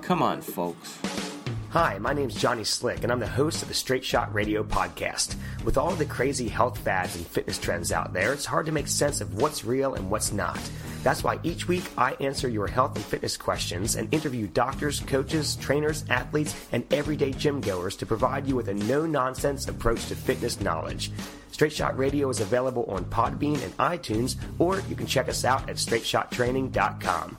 Come 0.00 0.22
on, 0.22 0.40
folks. 0.40 0.98
Hi, 1.72 1.98
my 1.98 2.14
name's 2.14 2.34
Johnny 2.34 2.64
Slick, 2.64 3.02
and 3.02 3.12
I'm 3.12 3.20
the 3.20 3.26
host 3.26 3.60
of 3.60 3.68
the 3.68 3.74
Straight 3.74 4.02
Shot 4.02 4.32
Radio 4.34 4.62
podcast. 4.62 5.36
With 5.66 5.76
all 5.76 5.90
the 5.90 6.06
crazy 6.06 6.48
health 6.48 6.78
fads 6.78 7.14
and 7.14 7.26
fitness 7.26 7.58
trends 7.58 7.92
out 7.92 8.14
there, 8.14 8.32
it's 8.32 8.46
hard 8.46 8.64
to 8.66 8.72
make 8.72 8.88
sense 8.88 9.20
of 9.20 9.34
what's 9.34 9.66
real 9.66 9.92
and 9.92 10.10
what's 10.10 10.32
not. 10.32 10.58
That's 11.02 11.22
why 11.22 11.38
each 11.42 11.68
week 11.68 11.84
I 11.98 12.12
answer 12.20 12.48
your 12.48 12.68
health 12.68 12.96
and 12.96 13.04
fitness 13.04 13.36
questions 13.36 13.96
and 13.96 14.12
interview 14.14 14.46
doctors, 14.46 15.00
coaches, 15.00 15.56
trainers, 15.56 16.06
athletes, 16.08 16.56
and 16.72 16.90
everyday 16.90 17.32
gym 17.32 17.60
goers 17.60 17.96
to 17.96 18.06
provide 18.06 18.46
you 18.46 18.56
with 18.56 18.68
a 18.68 18.74
no 18.74 19.04
nonsense 19.04 19.68
approach 19.68 20.06
to 20.06 20.16
fitness 20.16 20.62
knowledge. 20.62 21.12
Straight 21.52 21.74
Shot 21.74 21.98
Radio 21.98 22.30
is 22.30 22.40
available 22.40 22.86
on 22.86 23.04
Podbean 23.04 23.62
and 23.62 23.76
iTunes, 23.76 24.36
or 24.58 24.80
you 24.88 24.96
can 24.96 25.06
check 25.06 25.28
us 25.28 25.44
out 25.44 25.68
at 25.68 25.76
straightshottraining.com. 25.76 27.36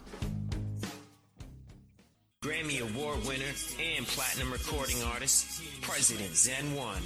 Grammy 2.69 2.81
Award 2.81 3.25
winner 3.25 3.51
and 3.95 4.05
platinum 4.05 4.51
recording 4.51 5.01
artist, 5.03 5.63
President 5.81 6.35
Zen 6.35 6.75
One. 6.75 7.01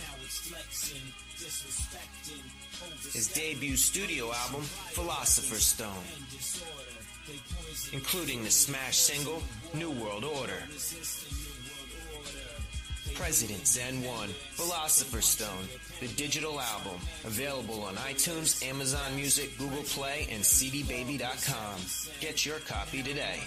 His 3.14 3.32
debut 3.34 3.78
studio 3.78 4.32
album, 4.34 4.62
Philosopher's 4.62 5.64
Stone, 5.64 6.04
including 7.94 8.44
the 8.44 8.52
smash 8.52 8.98
single, 8.98 9.42
New 9.74 9.92
World 9.92 10.26
Order. 10.26 10.64
President 13.14 13.66
Zen 13.66 14.04
1, 14.04 14.30
Philosopher's 14.52 15.26
Stone, 15.26 15.68
the 16.02 16.08
digital 16.16 16.60
album, 16.60 17.00
available 17.24 17.84
on 17.84 17.96
iTunes, 17.96 18.68
Amazon 18.68 19.16
Music, 19.16 19.58
Google 19.58 19.84
Play, 19.84 20.28
and 20.32 20.44
CDBaby.com. 20.44 21.80
Get 22.20 22.46
your 22.46 22.60
copy 22.60 23.04
today. 23.04 23.40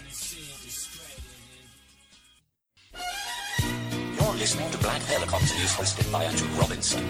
You're 4.19 4.35
listening 4.35 4.71
to 4.71 4.79
Black 4.79 5.03
Helicopter 5.03 5.55
News 5.55 5.73
hosted 5.75 6.11
by 6.13 6.25
Andrew 6.25 6.49
Robinson. 6.59 7.05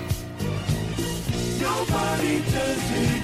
Nobody 1.61 2.39
does 2.39 2.91
it 2.93 3.23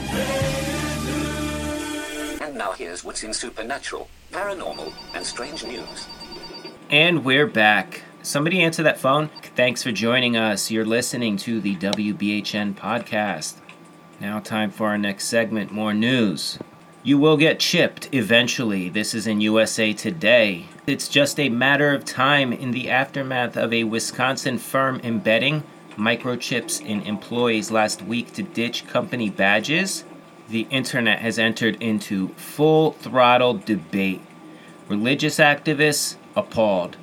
And 2.42 2.56
now 2.56 2.72
here's 2.72 3.04
what's 3.04 3.22
in 3.22 3.32
supernatural, 3.34 4.08
paranormal, 4.32 4.92
and 5.14 5.24
strange 5.24 5.64
news. 5.64 6.08
And 6.90 7.24
we're 7.24 7.46
back. 7.46 8.02
Somebody 8.22 8.62
answer 8.62 8.82
that 8.82 8.98
phone. 8.98 9.30
Thanks 9.56 9.82
for 9.82 9.92
joining 9.92 10.36
us. 10.36 10.70
You're 10.70 10.84
listening 10.84 11.36
to 11.38 11.60
the 11.60 11.76
WBHN 11.76 12.74
podcast. 12.74 13.54
Now, 14.20 14.38
time 14.38 14.70
for 14.70 14.88
our 14.88 14.98
next 14.98 15.26
segment 15.26 15.72
more 15.72 15.92
news. 15.92 16.58
You 17.04 17.18
will 17.18 17.36
get 17.36 17.58
chipped 17.58 18.08
eventually. 18.12 18.88
This 18.88 19.12
is 19.12 19.26
in 19.26 19.40
USA 19.40 19.92
Today. 19.92 20.66
It's 20.86 21.08
just 21.08 21.40
a 21.40 21.48
matter 21.48 21.92
of 21.92 22.04
time 22.04 22.52
in 22.52 22.70
the 22.70 22.88
aftermath 22.88 23.56
of 23.56 23.72
a 23.72 23.82
Wisconsin 23.82 24.56
firm 24.56 25.00
embedding 25.02 25.64
microchips 25.96 26.80
in 26.80 27.02
employees 27.02 27.72
last 27.72 28.02
week 28.02 28.32
to 28.34 28.44
ditch 28.44 28.86
company 28.86 29.30
badges. 29.30 30.04
The 30.48 30.68
internet 30.70 31.18
has 31.18 31.40
entered 31.40 31.82
into 31.82 32.28
full 32.34 32.92
throttle 32.92 33.54
debate. 33.54 34.20
Religious 34.88 35.38
activists 35.38 36.14
appalled. 36.36 36.96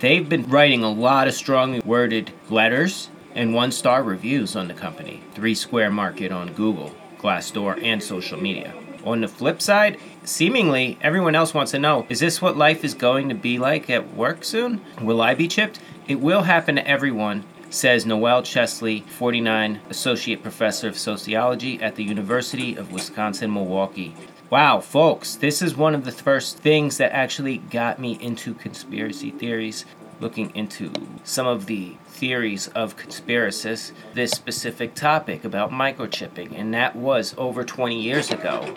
They've 0.00 0.26
been 0.26 0.48
writing 0.48 0.82
a 0.82 0.90
lot 0.90 1.28
of 1.28 1.34
strongly 1.34 1.80
worded 1.80 2.32
letters 2.48 3.10
and 3.34 3.52
one 3.52 3.72
star 3.72 4.02
reviews 4.02 4.56
on 4.56 4.68
the 4.68 4.74
company. 4.74 5.22
Three 5.34 5.54
Square 5.54 5.90
Market 5.90 6.32
on 6.32 6.54
Google, 6.54 6.94
Glassdoor, 7.18 7.82
and 7.82 8.02
social 8.02 8.40
media. 8.40 8.72
On 9.04 9.20
the 9.20 9.28
flip 9.28 9.60
side, 9.60 9.98
seemingly 10.24 10.98
everyone 11.00 11.34
else 11.34 11.52
wants 11.52 11.72
to 11.72 11.78
know 11.78 12.06
is 12.08 12.20
this 12.20 12.40
what 12.40 12.56
life 12.56 12.84
is 12.84 12.94
going 12.94 13.28
to 13.28 13.34
be 13.34 13.58
like 13.58 13.90
at 13.90 14.14
work 14.14 14.44
soon? 14.44 14.80
Will 15.00 15.20
I 15.20 15.34
be 15.34 15.48
chipped? 15.48 15.80
It 16.06 16.20
will 16.20 16.42
happen 16.42 16.76
to 16.76 16.86
everyone, 16.86 17.44
says 17.70 18.06
Noel 18.06 18.42
Chesley, 18.42 19.00
49, 19.00 19.80
Associate 19.90 20.40
Professor 20.42 20.88
of 20.88 20.98
Sociology 20.98 21.82
at 21.82 21.96
the 21.96 22.04
University 22.04 22.76
of 22.76 22.92
Wisconsin 22.92 23.52
Milwaukee. 23.52 24.14
Wow, 24.50 24.80
folks, 24.80 25.34
this 25.34 25.62
is 25.62 25.76
one 25.76 25.94
of 25.94 26.04
the 26.04 26.12
first 26.12 26.58
things 26.58 26.98
that 26.98 27.12
actually 27.12 27.58
got 27.58 27.98
me 27.98 28.18
into 28.20 28.52
conspiracy 28.52 29.30
theories, 29.30 29.86
looking 30.22 30.54
into 30.54 30.90
some 31.24 31.46
of 31.46 31.66
the 31.66 31.96
theories 32.06 32.68
of 32.68 32.96
conspiracists, 32.96 33.92
this 34.14 34.30
specific 34.30 34.94
topic 34.94 35.44
about 35.44 35.70
microchipping, 35.70 36.56
and 36.56 36.72
that 36.72 36.94
was 36.96 37.34
over 37.36 37.64
20 37.64 38.00
years 38.00 38.30
ago. 38.30 38.74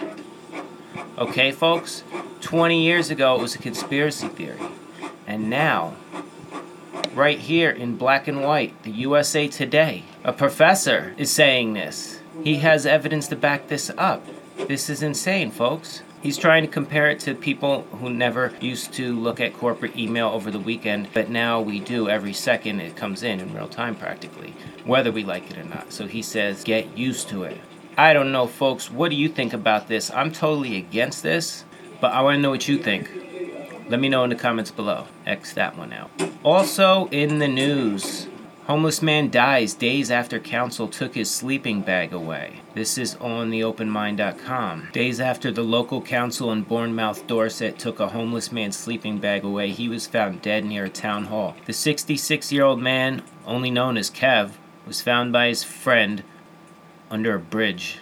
Okay, 1.18 1.52
folks, 1.52 2.04
20 2.42 2.84
years 2.84 3.10
ago 3.10 3.36
it 3.36 3.42
was 3.42 3.56
a 3.56 3.60
conspiracy 3.60 4.28
theory, 4.28 4.60
and 5.28 5.50
now, 5.50 5.94
right 7.14 7.40
here 7.40 7.70
in 7.70 7.96
black 7.96 8.28
and 8.28 8.42
white, 8.42 8.82
the 8.84 8.92
USA 8.92 9.48
Today, 9.48 10.04
a 10.24 10.34
professor 10.34 11.14
is 11.18 11.32
saying 11.32 11.74
this. 11.74 12.20
He 12.44 12.56
has 12.56 12.86
evidence 12.86 13.28
to 13.30 13.36
back 13.36 13.68
this 13.68 13.92
up. 13.98 14.26
This 14.68 14.90
is 14.90 15.02
insane, 15.04 15.52
folks. 15.52 16.02
He's 16.26 16.40
trying 16.40 16.64
to 16.64 16.68
compare 16.68 17.12
it 17.12 17.20
to 17.20 17.36
people 17.36 17.84
who 18.00 18.10
never 18.10 18.52
used 18.60 18.94
to 18.94 19.16
look 19.16 19.40
at 19.40 19.54
corporate 19.54 19.96
email 19.96 20.30
over 20.30 20.50
the 20.50 20.58
weekend, 20.58 21.10
but 21.14 21.30
now 21.30 21.62
we 21.62 21.80
do 21.80 22.10
every 22.10 22.34
second 22.34 22.80
it 22.80 22.96
comes 22.96 23.22
in 23.22 23.40
in 23.40 23.54
real 23.54 23.68
time 23.68 23.94
practically, 23.94 24.56
whether 24.86 25.12
we 25.12 25.24
like 25.24 25.52
it 25.52 25.58
or 25.60 25.64
not. 25.66 25.94
So 25.94 26.08
he 26.08 26.24
says, 26.24 26.64
get 26.64 26.98
used 26.98 27.30
to 27.30 27.44
it. 27.44 27.62
I 27.96 28.14
don't 28.14 28.32
know, 28.32 28.48
folks. 28.48 28.90
What 28.90 29.12
do 29.12 29.16
you 29.16 29.30
think 29.30 29.54
about 29.54 29.88
this? 29.88 30.10
I'm 30.10 30.32
totally 30.32 30.78
against 30.78 31.22
this, 31.22 31.64
but 32.02 32.12
I 32.12 32.24
want 32.24 32.38
to 32.38 32.42
know 32.42 32.50
what 32.50 32.68
you 32.68 32.80
think. 32.80 33.08
Let 33.88 34.00
me 34.00 34.10
know 34.10 34.24
in 34.24 34.32
the 34.32 34.36
comments 34.36 34.72
below. 34.72 35.06
X 35.28 35.54
that 35.54 35.78
one 35.78 35.94
out. 35.94 36.10
Also 36.42 37.06
in 37.10 37.38
the 37.38 37.48
news, 37.48 38.28
homeless 38.66 39.02
man 39.02 39.30
dies 39.30 39.74
days 39.74 40.10
after 40.10 40.40
council 40.40 40.88
took 40.88 41.16
his 41.16 41.30
sleeping 41.30 41.82
bag 41.82 42.14
away. 42.14 42.62
This 42.74 42.98
is 42.98 43.16
on 43.18 43.52
theopenmind.com. 43.52 44.90
Days 44.92 45.20
after 45.20 45.52
the 45.52 45.64
local 45.64 46.02
council 46.02 46.52
in 46.52 46.64
Bournemouth, 46.64 47.28
Dorset 47.28 47.78
took 47.78 48.00
a 48.00 48.10
homeless 48.10 48.52
man's 48.52 48.76
sleeping 48.76 49.20
bag 49.20 49.44
away, 49.44 49.72
he 49.72 49.88
was 49.88 50.08
found 50.08 50.42
dead 50.42 50.66
near 50.66 50.86
a 50.86 50.90
town 50.90 51.26
hall. 51.26 51.56
The 51.66 51.74
66 51.74 52.52
year 52.52 52.64
old 52.64 52.80
man, 52.80 53.24
only 53.46 53.72
known 53.72 53.98
as 53.98 54.10
Kev, 54.10 54.54
was 54.86 55.02
found 55.02 55.32
by 55.32 55.48
his 55.48 55.64
friend 55.64 56.24
under 57.10 57.36
a 57.36 57.40
bridge. 57.40 58.00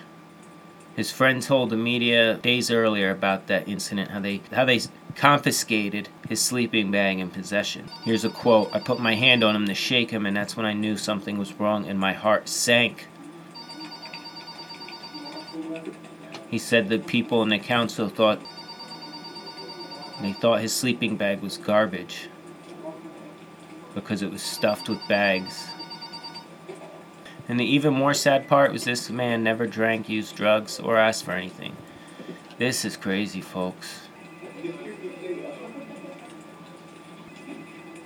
His 0.95 1.11
friend 1.11 1.41
told 1.41 1.71
the 1.71 1.77
media 1.77 2.35
days 2.35 2.69
earlier 2.69 3.09
about 3.09 3.47
that 3.47 3.67
incident, 3.67 4.11
how 4.11 4.19
they 4.19 4.41
how 4.51 4.65
they 4.65 4.79
confiscated 5.15 6.09
his 6.27 6.41
sleeping 6.41 6.91
bag 6.91 7.19
and 7.19 7.31
possession. 7.31 7.89
Here's 8.03 8.25
a 8.25 8.29
quote 8.29 8.69
I 8.73 8.79
put 8.79 8.99
my 8.99 9.15
hand 9.15 9.43
on 9.43 9.55
him 9.55 9.67
to 9.67 9.75
shake 9.75 10.11
him, 10.11 10.25
and 10.25 10.35
that's 10.35 10.57
when 10.57 10.65
I 10.65 10.73
knew 10.73 10.97
something 10.97 11.37
was 11.37 11.53
wrong, 11.53 11.87
and 11.87 11.99
my 11.99 12.13
heart 12.13 12.49
sank. 12.49 13.07
He 16.49 16.57
said 16.57 16.89
the 16.89 16.99
people 16.99 17.41
in 17.41 17.49
the 17.49 17.59
council 17.59 18.09
thought 18.09 18.39
they 20.21 20.33
thought 20.33 20.61
his 20.61 20.73
sleeping 20.73 21.17
bag 21.17 21.41
was 21.41 21.57
garbage 21.57 22.29
because 23.93 24.21
it 24.21 24.31
was 24.31 24.41
stuffed 24.41 24.87
with 24.87 25.05
bags. 25.07 25.67
And 27.47 27.59
the 27.59 27.65
even 27.65 27.93
more 27.93 28.13
sad 28.13 28.47
part 28.47 28.71
was 28.71 28.85
this 28.85 29.09
man 29.09 29.43
never 29.43 29.67
drank, 29.67 30.07
used 30.07 30.35
drugs, 30.35 30.79
or 30.79 30.97
asked 30.97 31.25
for 31.25 31.31
anything. 31.31 31.75
This 32.57 32.85
is 32.85 32.95
crazy, 32.95 33.41
folks. 33.41 34.02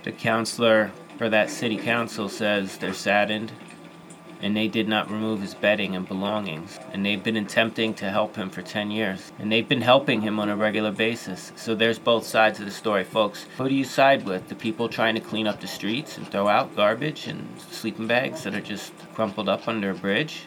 The 0.07 0.13
counselor 0.13 0.93
for 1.17 1.27
that 1.27 1.49
city 1.49 1.75
council 1.75 2.29
says 2.29 2.77
they're 2.77 2.93
saddened 2.93 3.51
and 4.41 4.55
they 4.55 4.69
did 4.69 4.87
not 4.87 5.11
remove 5.11 5.41
his 5.41 5.53
bedding 5.53 5.97
and 5.97 6.07
belongings. 6.07 6.79
And 6.93 7.05
they've 7.05 7.21
been 7.21 7.35
attempting 7.35 7.93
to 7.95 8.09
help 8.09 8.37
him 8.37 8.49
for 8.49 8.61
10 8.61 8.89
years. 8.89 9.33
And 9.37 9.51
they've 9.51 9.67
been 9.67 9.81
helping 9.81 10.21
him 10.21 10.39
on 10.39 10.47
a 10.47 10.55
regular 10.55 10.93
basis. 10.93 11.51
So 11.57 11.75
there's 11.75 11.99
both 11.99 12.25
sides 12.25 12.57
of 12.57 12.63
the 12.63 12.71
story, 12.71 13.03
folks. 13.03 13.47
Who 13.57 13.67
do 13.67 13.75
you 13.75 13.83
side 13.83 14.23
with? 14.25 14.47
The 14.47 14.55
people 14.55 14.87
trying 14.87 15.15
to 15.15 15.19
clean 15.19 15.45
up 15.45 15.59
the 15.59 15.67
streets 15.67 16.17
and 16.17 16.25
throw 16.25 16.47
out 16.47 16.73
garbage 16.73 17.27
and 17.27 17.45
sleeping 17.69 18.07
bags 18.07 18.43
that 18.43 18.55
are 18.55 18.61
just 18.61 18.93
crumpled 19.13 19.49
up 19.49 19.67
under 19.67 19.89
a 19.89 19.93
bridge? 19.93 20.43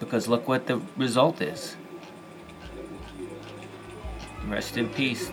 Because 0.00 0.26
look 0.26 0.48
what 0.48 0.66
the 0.66 0.82
result 0.96 1.40
is. 1.40 1.76
Rest 4.48 4.76
in 4.76 4.88
peace. 4.88 5.30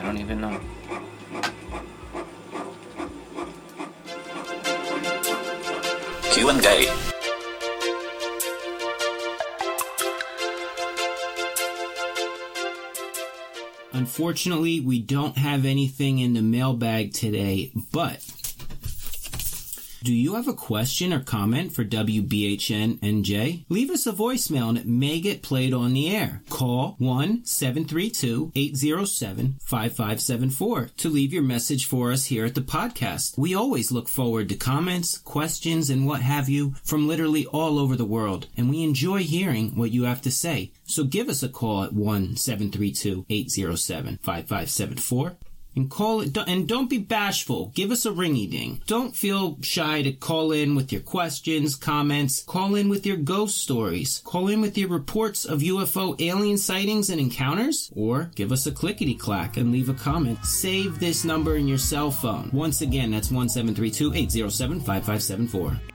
I 0.00 0.02
don't 0.02 0.16
even 0.16 0.40
know. 0.40 0.58
Q&A. 6.32 6.86
Unfortunately, 13.92 14.80
we 14.80 15.00
don't 15.00 15.36
have 15.36 15.66
anything 15.66 16.18
in 16.18 16.32
the 16.32 16.40
mailbag 16.40 17.12
today, 17.12 17.70
but 17.92 18.24
do 20.02 20.14
you 20.14 20.34
have 20.34 20.48
a 20.48 20.54
question 20.54 21.12
or 21.12 21.20
comment 21.20 21.72
for 21.72 21.84
WBHN 21.84 22.98
NJ? 23.00 23.64
Leave 23.68 23.90
us 23.90 24.06
a 24.06 24.12
voicemail 24.12 24.70
and 24.70 24.78
it 24.78 24.86
may 24.86 25.20
get 25.20 25.42
played 25.42 25.74
on 25.74 25.92
the 25.92 26.14
air. 26.14 26.42
Call 26.48 26.94
1 26.98 27.44
732 27.44 28.52
807 28.54 29.56
5574 29.60 30.90
to 30.96 31.08
leave 31.10 31.34
your 31.34 31.42
message 31.42 31.84
for 31.84 32.12
us 32.12 32.26
here 32.26 32.46
at 32.46 32.54
the 32.54 32.62
podcast. 32.62 33.36
We 33.36 33.54
always 33.54 33.92
look 33.92 34.08
forward 34.08 34.48
to 34.48 34.54
comments, 34.54 35.18
questions, 35.18 35.90
and 35.90 36.06
what 36.06 36.22
have 36.22 36.48
you 36.48 36.74
from 36.82 37.06
literally 37.06 37.44
all 37.46 37.78
over 37.78 37.94
the 37.94 38.06
world, 38.06 38.46
and 38.56 38.70
we 38.70 38.82
enjoy 38.82 39.18
hearing 39.18 39.76
what 39.76 39.90
you 39.90 40.04
have 40.04 40.22
to 40.22 40.30
say. 40.30 40.72
So 40.84 41.04
give 41.04 41.28
us 41.28 41.42
a 41.42 41.48
call 41.48 41.84
at 41.84 41.92
1 41.92 42.36
732 42.36 43.26
807 43.28 44.18
5574 44.22 45.36
and 45.76 45.90
call 45.90 46.20
it 46.20 46.36
and 46.46 46.68
don't 46.68 46.90
be 46.90 46.98
bashful. 46.98 47.72
Give 47.74 47.90
us 47.90 48.06
a 48.06 48.10
ringy 48.10 48.50
ding 48.50 48.80
don't 48.86 49.14
feel 49.14 49.58
shy 49.62 50.02
to 50.02 50.12
call 50.12 50.52
in 50.52 50.74
with 50.74 50.92
your 50.92 51.00
questions 51.00 51.76
comments. 51.76 52.42
Call 52.42 52.74
in 52.74 52.88
with 52.88 53.06
your 53.06 53.16
ghost 53.16 53.58
stories. 53.58 54.20
Call 54.24 54.48
in 54.48 54.60
with 54.60 54.76
your 54.76 54.88
reports 54.88 55.44
of 55.44 55.60
ufo 55.60 56.20
alien 56.20 56.58
sightings 56.58 57.08
and 57.10 57.20
encounters. 57.20 57.92
Or 57.94 58.32
give 58.34 58.50
us 58.52 58.66
a 58.66 58.72
clickety 58.72 59.14
clack 59.14 59.56
and 59.56 59.70
leave 59.72 59.88
a 59.88 59.94
comment. 59.94 60.44
Save 60.44 60.98
this 60.98 61.24
number 61.24 61.54
in 61.56 61.68
your 61.68 61.78
cell 61.78 62.10
phone. 62.10 62.50
Once 62.52 62.80
again 62.80 63.12
that's 63.12 63.28
1732-807-5574 63.28 65.89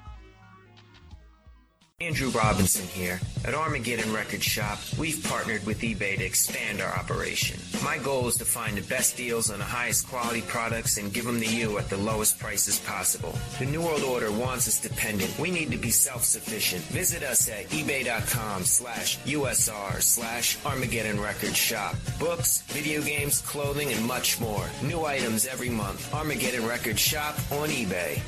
Andrew 2.02 2.28
Robinson 2.32 2.86
here. 2.88 3.22
At 3.46 3.54
Armageddon 3.54 4.12
Record 4.12 4.44
Shop, 4.44 4.78
we've 5.00 5.24
partnered 5.24 5.66
with 5.66 5.80
eBay 5.80 6.18
to 6.18 6.25
expand 6.25 6.82
our 6.82 6.92
operation. 6.94 7.58
My 7.86 7.98
goal 8.00 8.28
is 8.28 8.36
to 8.36 8.44
find 8.44 8.75
the 8.75 8.82
best 8.82 9.16
deals 9.16 9.50
on 9.50 9.60
the 9.60 9.66
highest 9.66 10.10
quality 10.10 10.42
products 10.42 10.98
and 10.98 11.14
give 11.14 11.24
them 11.24 11.40
to 11.40 11.46
you 11.46 11.78
at 11.78 11.90
the 11.90 11.96
lowest 11.96 12.38
prices 12.38 12.80
possible. 12.80 13.34
The 13.60 13.66
New 13.68 13.82
World 13.82 14.04
Order 14.04 14.30
wants 14.30 14.68
us 14.68 14.82
dependent. 14.82 15.40
We 15.40 15.52
need 15.52 15.72
to 15.72 15.78
be 15.78 15.90
self-sufficient. 15.90 16.84
Visit 16.84 17.24
us 17.24 17.48
at 17.48 17.70
ebay.com 17.70 18.66
slash 18.66 19.18
USR 19.20 20.02
slash 20.02 20.58
Armageddon 20.66 21.22
Record 21.22 21.56
Shop. 21.56 21.96
Books, 22.20 22.62
video 22.64 23.02
games, 23.04 23.40
clothing, 23.40 23.94
and 23.94 24.06
much 24.06 24.42
more. 24.42 24.66
New 24.84 25.06
items 25.06 25.46
every 25.46 25.70
month. 25.70 26.14
Armageddon 26.14 26.68
Record 26.68 27.00
Shop 27.00 27.36
on 27.54 27.69
eBay. 27.69 28.19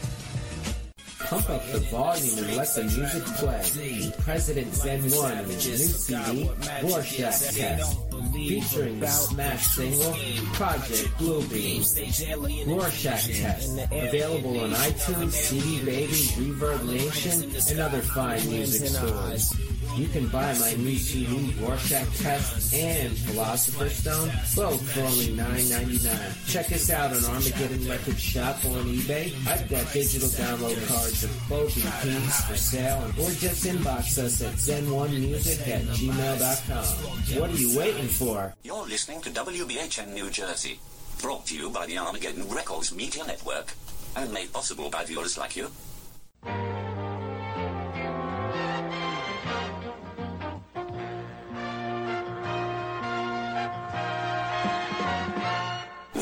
Pump 1.19 1.49
up 1.49 1.71
the 1.71 1.80
volume 1.80 2.38
and 2.38 2.56
let 2.56 2.73
the 2.75 2.84
music 2.84 3.23
play. 3.36 4.13
President 4.19 4.73
Zen 4.73 5.01
1 5.12 5.32
and 5.32 5.51
his 5.51 6.10
new 6.10 6.23
CD, 6.23 6.49
Rorschach 6.84 7.56
Test, 7.56 7.99
featuring 8.34 8.99
the 8.99 9.08
smash 9.08 9.65
single, 9.67 10.13
Project 10.53 11.10
Bluebeam. 11.17 12.67
Rorschach 12.67 13.25
Test, 13.25 13.80
available 13.91 14.60
on 14.60 14.69
iTunes, 14.71 15.32
CD 15.32 15.84
Baby, 15.84 16.13
Reverb 16.13 16.86
Nation, 16.86 17.51
and 17.71 17.80
other 17.80 18.01
fine 18.01 18.49
music 18.49 18.88
stores. 18.88 19.53
You 19.98 20.08
can 20.10 20.28
buy 20.28 20.54
my 20.60 20.74
new 20.76 20.96
CD, 20.96 21.56
Rorschach 21.60 22.08
Test 22.20 22.72
and 22.72 23.18
Philosopher's 23.18 23.94
Stone, 23.94 24.30
both 24.56 24.92
for 24.92 25.02
only 25.02 25.30
$9.99. 25.36 26.48
Check 26.48 26.72
us 26.72 26.92
out 26.92 27.12
on 27.14 27.26
Armageddon 27.26 27.90
Record 27.90 28.20
Shop 28.20 28.64
on 28.66 28.86
eBay. 28.86 29.34
I've 29.48 29.68
got 29.68 29.92
digital 29.92 30.30
download 30.30 30.88
cards 30.88 31.24
of 31.24 31.50
both 31.50 31.74
EPs 31.74 32.48
for 32.48 32.56
sale, 32.56 33.12
or 33.20 33.32
just 33.32 33.66
inbox 33.66 34.20
us 34.20 34.40
at 34.44 34.54
zen1music 34.54 35.68
at 35.68 35.82
gmail.com. 35.82 37.40
What 37.42 37.50
are 37.50 37.54
you 37.54 37.76
waiting 37.76 38.08
for? 38.08 38.54
You're 38.62 38.86
listening 38.86 39.22
to 39.22 39.32
WBHN 39.32 40.14
New 40.14 40.30
Jersey. 40.30 40.80
Brought 41.24 41.48
to 41.48 41.56
you 41.58 41.72
by 41.72 41.88
the 41.88 41.98
Armageddon 41.98 42.48
Records 42.50 42.94
Media 42.94 43.26
Network. 43.26 43.74
And 44.16 44.32
made 44.32 44.54
possible 44.54 44.92
by 44.92 45.06
viewers 45.06 45.40
like 45.40 45.56
you. 45.56 45.72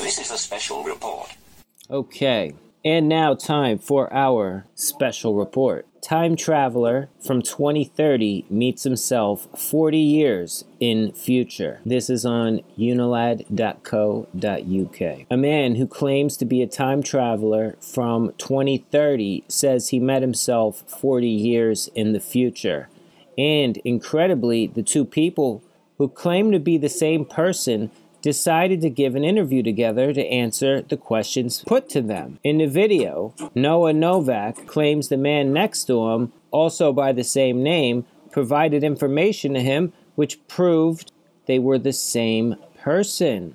This 0.05 0.19
is 0.19 0.29
a 0.29 0.37
special 0.37 0.83
report. 0.83 1.35
Okay, 1.89 2.53
and 2.85 3.09
now 3.09 3.33
time 3.33 3.79
for 3.79 4.13
our 4.13 4.67
special 4.75 5.33
report. 5.33 5.87
Time 5.99 6.35
traveler 6.35 7.09
from 7.19 7.41
2030 7.41 8.45
meets 8.47 8.83
himself 8.83 9.47
40 9.57 9.97
years 9.97 10.63
in 10.79 11.11
future. 11.13 11.81
This 11.83 12.11
is 12.11 12.23
on 12.23 12.61
unilad.co.uk. 12.77 13.47
A 15.31 15.37
man 15.37 15.75
who 15.75 15.87
claims 15.87 16.37
to 16.37 16.45
be 16.45 16.61
a 16.61 16.67
time 16.67 17.01
traveler 17.01 17.75
from 17.81 18.31
2030 18.37 19.45
says 19.47 19.89
he 19.89 19.99
met 19.99 20.21
himself 20.21 20.83
40 20.87 21.27
years 21.27 21.89
in 21.95 22.13
the 22.13 22.19
future. 22.19 22.89
And 23.39 23.77
incredibly, 23.77 24.67
the 24.67 24.83
two 24.83 25.03
people 25.03 25.63
who 25.97 26.09
claim 26.09 26.51
to 26.51 26.59
be 26.59 26.77
the 26.77 26.89
same 26.89 27.25
person 27.25 27.89
decided 28.25 28.81
to 28.81 28.89
give 28.89 29.13
an 29.15 29.23
interview 29.23 29.61
together 29.61 30.11
to 30.11 30.25
answer 30.25 30.81
the 30.81 30.97
questions 30.97 31.63
put 31.67 31.87
to 31.87 32.01
them. 32.01 32.39
In 32.43 32.57
the 32.57 32.65
video, 32.65 33.35
Noah 33.53 33.93
Novak 33.93 34.65
claims 34.65 35.09
the 35.09 35.15
man 35.15 35.53
next 35.53 35.83
to 35.85 36.09
him, 36.09 36.33
also 36.49 36.91
by 36.91 37.11
the 37.11 37.23
same 37.23 37.61
name, 37.61 38.03
provided 38.31 38.83
information 38.83 39.53
to 39.53 39.61
him 39.61 39.93
which 40.15 40.39
proved 40.47 41.11
they 41.45 41.59
were 41.59 41.77
the 41.77 41.93
same 41.93 42.55
person. 42.81 43.53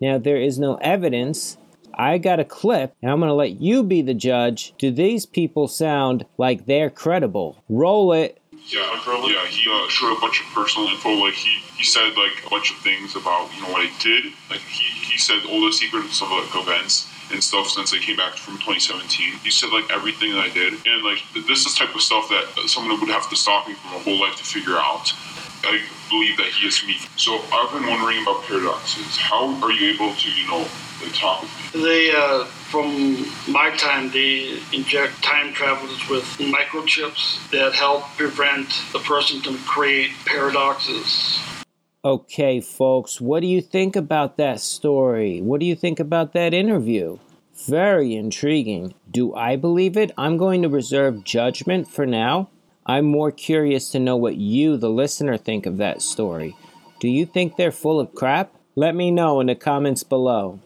Now, 0.00 0.18
there 0.18 0.42
is 0.42 0.58
no 0.58 0.74
evidence. 0.76 1.56
I 1.94 2.18
got 2.18 2.40
a 2.40 2.44
clip, 2.44 2.92
and 3.00 3.08
I'm 3.08 3.20
going 3.20 3.28
to 3.28 3.34
let 3.34 3.60
you 3.60 3.84
be 3.84 4.02
the 4.02 4.14
judge. 4.14 4.74
Do 4.78 4.90
these 4.90 5.26
people 5.26 5.68
sound 5.68 6.26
like 6.38 6.66
they're 6.66 6.90
credible? 6.90 7.62
Roll 7.68 8.12
it. 8.14 8.39
Yeah, 8.66 9.00
yeah. 9.06 9.46
He 9.46 9.68
uh, 9.70 9.88
showed 9.88 10.16
a 10.16 10.20
bunch 10.20 10.40
of 10.40 10.46
personal 10.54 10.88
info. 10.88 11.10
Like 11.14 11.34
he, 11.34 11.60
he 11.76 11.84
said 11.84 12.16
like 12.16 12.44
a 12.46 12.50
bunch 12.50 12.70
of 12.70 12.78
things 12.78 13.16
about 13.16 13.52
you 13.54 13.62
know 13.62 13.72
what 13.72 13.86
I 13.86 13.90
did. 14.00 14.32
Like 14.48 14.60
he, 14.60 14.84
he 15.06 15.18
said 15.18 15.40
all 15.48 15.64
the 15.64 15.72
secrets 15.72 16.20
of 16.22 16.30
like 16.30 16.54
events 16.54 17.08
and 17.32 17.42
stuff 17.42 17.68
since 17.68 17.92
I 17.94 17.98
came 17.98 18.16
back 18.16 18.34
from 18.36 18.54
2017. 18.54 19.38
He 19.42 19.50
said 19.50 19.70
like 19.70 19.90
everything 19.90 20.32
that 20.32 20.40
I 20.40 20.48
did, 20.50 20.74
and 20.86 21.02
like 21.02 21.22
this 21.46 21.66
is 21.66 21.74
type 21.74 21.94
of 21.94 22.02
stuff 22.02 22.28
that 22.28 22.68
someone 22.68 22.98
would 23.00 23.10
have 23.10 23.28
to 23.30 23.36
stop 23.36 23.68
me 23.68 23.74
from 23.74 23.94
a 23.94 23.98
whole 24.00 24.20
life 24.20 24.36
to 24.36 24.44
figure 24.44 24.76
out. 24.76 25.12
I 25.62 25.82
believe 26.08 26.36
that 26.38 26.46
he 26.46 26.66
is 26.66 26.82
me. 26.86 26.96
So 27.16 27.40
I've 27.52 27.72
been 27.72 27.88
wondering 27.88 28.22
about 28.22 28.42
paradoxes. 28.44 29.16
How 29.16 29.52
are 29.62 29.72
you 29.72 29.92
able 29.92 30.14
to 30.14 30.30
you 30.30 30.46
know 30.48 30.66
like 31.02 31.14
talk 31.14 31.42
with 31.42 31.74
me? 31.74 31.82
They, 31.82 32.10
uh, 32.10 32.46
from 32.70 33.26
my 33.48 33.74
time, 33.76 34.10
they 34.10 34.60
inject 34.72 35.22
time 35.22 35.52
travelers 35.52 36.08
with 36.08 36.24
microchips 36.38 37.50
that 37.50 37.72
help 37.72 38.04
prevent 38.16 38.68
the 38.92 39.00
person 39.00 39.40
from 39.42 39.58
create 39.58 40.10
paradoxes. 40.24 41.40
Okay, 42.04 42.60
folks, 42.60 43.20
what 43.20 43.40
do 43.40 43.46
you 43.46 43.60
think 43.60 43.96
about 43.96 44.36
that 44.36 44.60
story? 44.60 45.40
What 45.40 45.60
do 45.60 45.66
you 45.66 45.74
think 45.74 45.98
about 45.98 46.32
that 46.32 46.54
interview? 46.54 47.18
Very 47.66 48.14
intriguing. 48.14 48.94
Do 49.10 49.34
I 49.34 49.56
believe 49.56 49.96
it? 49.96 50.12
I'm 50.16 50.36
going 50.36 50.62
to 50.62 50.68
reserve 50.68 51.24
judgment 51.24 51.88
for 51.88 52.06
now. 52.06 52.48
I'm 52.86 53.04
more 53.04 53.30
curious 53.30 53.90
to 53.90 53.98
know 53.98 54.16
what 54.16 54.36
you, 54.36 54.76
the 54.76 54.88
listener, 54.88 55.36
think 55.36 55.66
of 55.66 55.76
that 55.76 56.00
story. 56.00 56.56
Do 57.00 57.08
you 57.08 57.26
think 57.26 57.56
they're 57.56 57.72
full 57.72 58.00
of 58.00 58.14
crap? 58.14 58.54
Let 58.76 58.94
me 58.94 59.10
know 59.10 59.40
in 59.40 59.48
the 59.48 59.54
comments 59.54 60.02
below. 60.02 60.60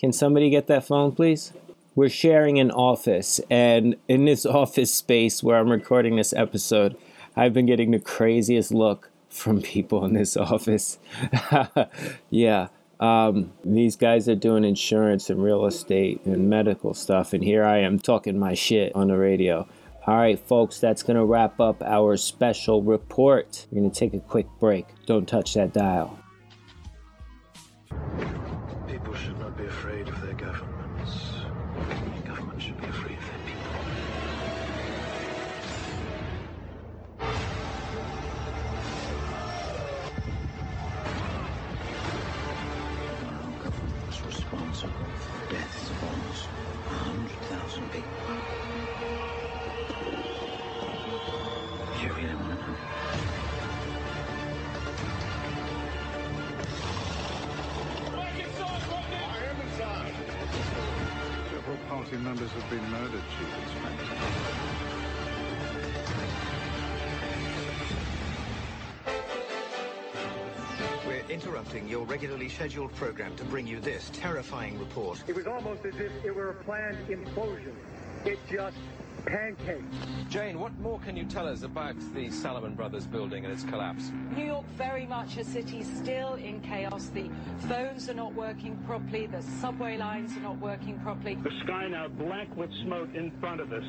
Can 0.00 0.14
somebody 0.14 0.48
get 0.48 0.66
that 0.68 0.86
phone, 0.86 1.12
please? 1.12 1.52
We're 1.94 2.08
sharing 2.08 2.58
an 2.58 2.70
office, 2.70 3.38
and 3.50 3.96
in 4.08 4.24
this 4.24 4.46
office 4.62 4.94
space 4.94 5.42
where 5.42 5.58
I'm 5.58 5.68
recording 5.68 6.16
this 6.16 6.32
episode, 6.32 6.96
I've 7.36 7.52
been 7.52 7.66
getting 7.66 7.90
the 7.90 7.98
craziest 7.98 8.72
look 8.72 9.10
from 9.28 9.60
people 9.60 10.06
in 10.06 10.14
this 10.14 10.36
office. 10.38 10.98
yeah. 12.30 12.68
Um, 12.98 13.52
these 13.62 13.96
guys 13.96 14.26
are 14.26 14.34
doing 14.34 14.64
insurance 14.64 15.28
and 15.28 15.42
real 15.42 15.66
estate 15.66 16.24
and 16.24 16.48
medical 16.48 16.94
stuff, 16.94 17.34
and 17.34 17.44
here 17.44 17.64
I 17.64 17.80
am 17.80 17.98
talking 17.98 18.38
my 18.38 18.54
shit 18.54 18.94
on 18.94 19.08
the 19.08 19.18
radio. 19.18 19.68
All 20.06 20.16
right, 20.16 20.40
folks, 20.40 20.80
that's 20.80 21.02
going 21.02 21.18
to 21.18 21.24
wrap 21.26 21.60
up 21.60 21.82
our 21.82 22.16
special 22.16 22.82
report. 22.82 23.66
We're 23.70 23.80
going 23.80 23.90
to 23.90 23.98
take 23.98 24.14
a 24.14 24.20
quick 24.20 24.46
break. 24.58 24.86
Don't 25.04 25.28
touch 25.28 25.52
that 25.54 25.74
dial. 25.74 26.18
Scheduled 72.60 72.94
program 72.94 73.34
to 73.36 73.44
bring 73.44 73.66
you 73.66 73.80
this 73.80 74.10
terrifying 74.12 74.78
report. 74.78 75.24
It 75.26 75.34
was 75.34 75.46
almost 75.46 75.82
as 75.86 75.94
if 75.94 76.12
it 76.22 76.30
were 76.30 76.50
a 76.50 76.54
planned 76.56 76.98
implosion. 77.08 77.72
It 78.26 78.38
just 78.50 78.76
pancaked. 79.30 80.28
Jane, 80.28 80.58
what 80.58 80.76
more 80.80 80.98
can 81.00 81.16
you 81.16 81.24
tell 81.24 81.46
us 81.46 81.62
about 81.62 81.94
the 82.14 82.30
Salomon 82.30 82.74
Brothers 82.74 83.06
building 83.06 83.44
and 83.44 83.52
its 83.52 83.64
collapse? 83.64 84.10
New 84.36 84.44
York, 84.44 84.64
very 84.76 85.06
much 85.06 85.36
a 85.36 85.44
city 85.44 85.82
still 85.84 86.34
in 86.34 86.60
chaos. 86.60 87.10
The 87.14 87.30
phones 87.68 88.08
are 88.08 88.14
not 88.14 88.34
working 88.34 88.76
properly. 88.86 89.26
The 89.26 89.42
subway 89.60 89.96
lines 89.96 90.36
are 90.36 90.40
not 90.40 90.58
working 90.58 90.98
properly. 91.00 91.36
The 91.36 91.50
sky 91.64 91.88
now 91.88 92.08
black 92.08 92.54
with 92.56 92.70
smoke 92.82 93.14
in 93.14 93.30
front 93.40 93.60
of 93.60 93.72
us. 93.72 93.84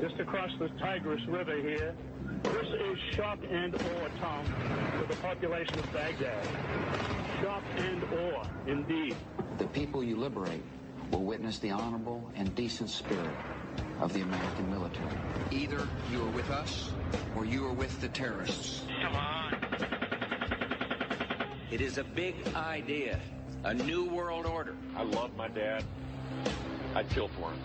Just 0.00 0.18
across 0.18 0.50
the 0.58 0.68
Tigris 0.80 1.24
River 1.28 1.56
here. 1.56 1.94
This 2.42 2.66
is 2.66 2.98
shock 3.14 3.38
and 3.50 3.74
awe, 3.74 4.08
Tom, 4.20 4.44
for 4.98 5.06
the 5.06 5.16
population 5.20 5.78
of 5.78 5.92
Baghdad. 5.92 6.46
Shock 7.42 7.62
and 7.76 8.02
awe, 8.04 8.46
indeed. 8.66 9.14
The 9.58 9.66
people 9.68 10.02
you 10.02 10.16
liberate 10.16 10.62
will 11.10 11.24
witness 11.24 11.58
the 11.58 11.70
honorable 11.70 12.30
and 12.34 12.54
decent 12.54 12.90
spirit 12.90 13.30
of 14.00 14.12
the 14.12 14.20
American 14.20 14.70
military. 14.70 15.06
Either 15.50 15.86
you 16.10 16.22
are 16.22 16.30
with 16.30 16.50
us 16.50 16.90
or 17.36 17.44
you 17.44 17.66
are 17.66 17.72
with 17.72 18.00
the 18.00 18.08
terrorists. 18.08 18.82
Come 19.02 19.14
on. 19.14 19.54
It 21.70 21.80
is 21.80 21.98
a 21.98 22.04
big 22.04 22.34
idea, 22.54 23.18
a 23.64 23.74
new 23.74 24.04
world 24.04 24.46
order. 24.46 24.76
I 24.96 25.02
love 25.02 25.36
my 25.36 25.48
dad. 25.48 25.84
I'd 26.96 27.10
kill 27.10 27.28
for 27.28 27.50
him. 27.50 27.60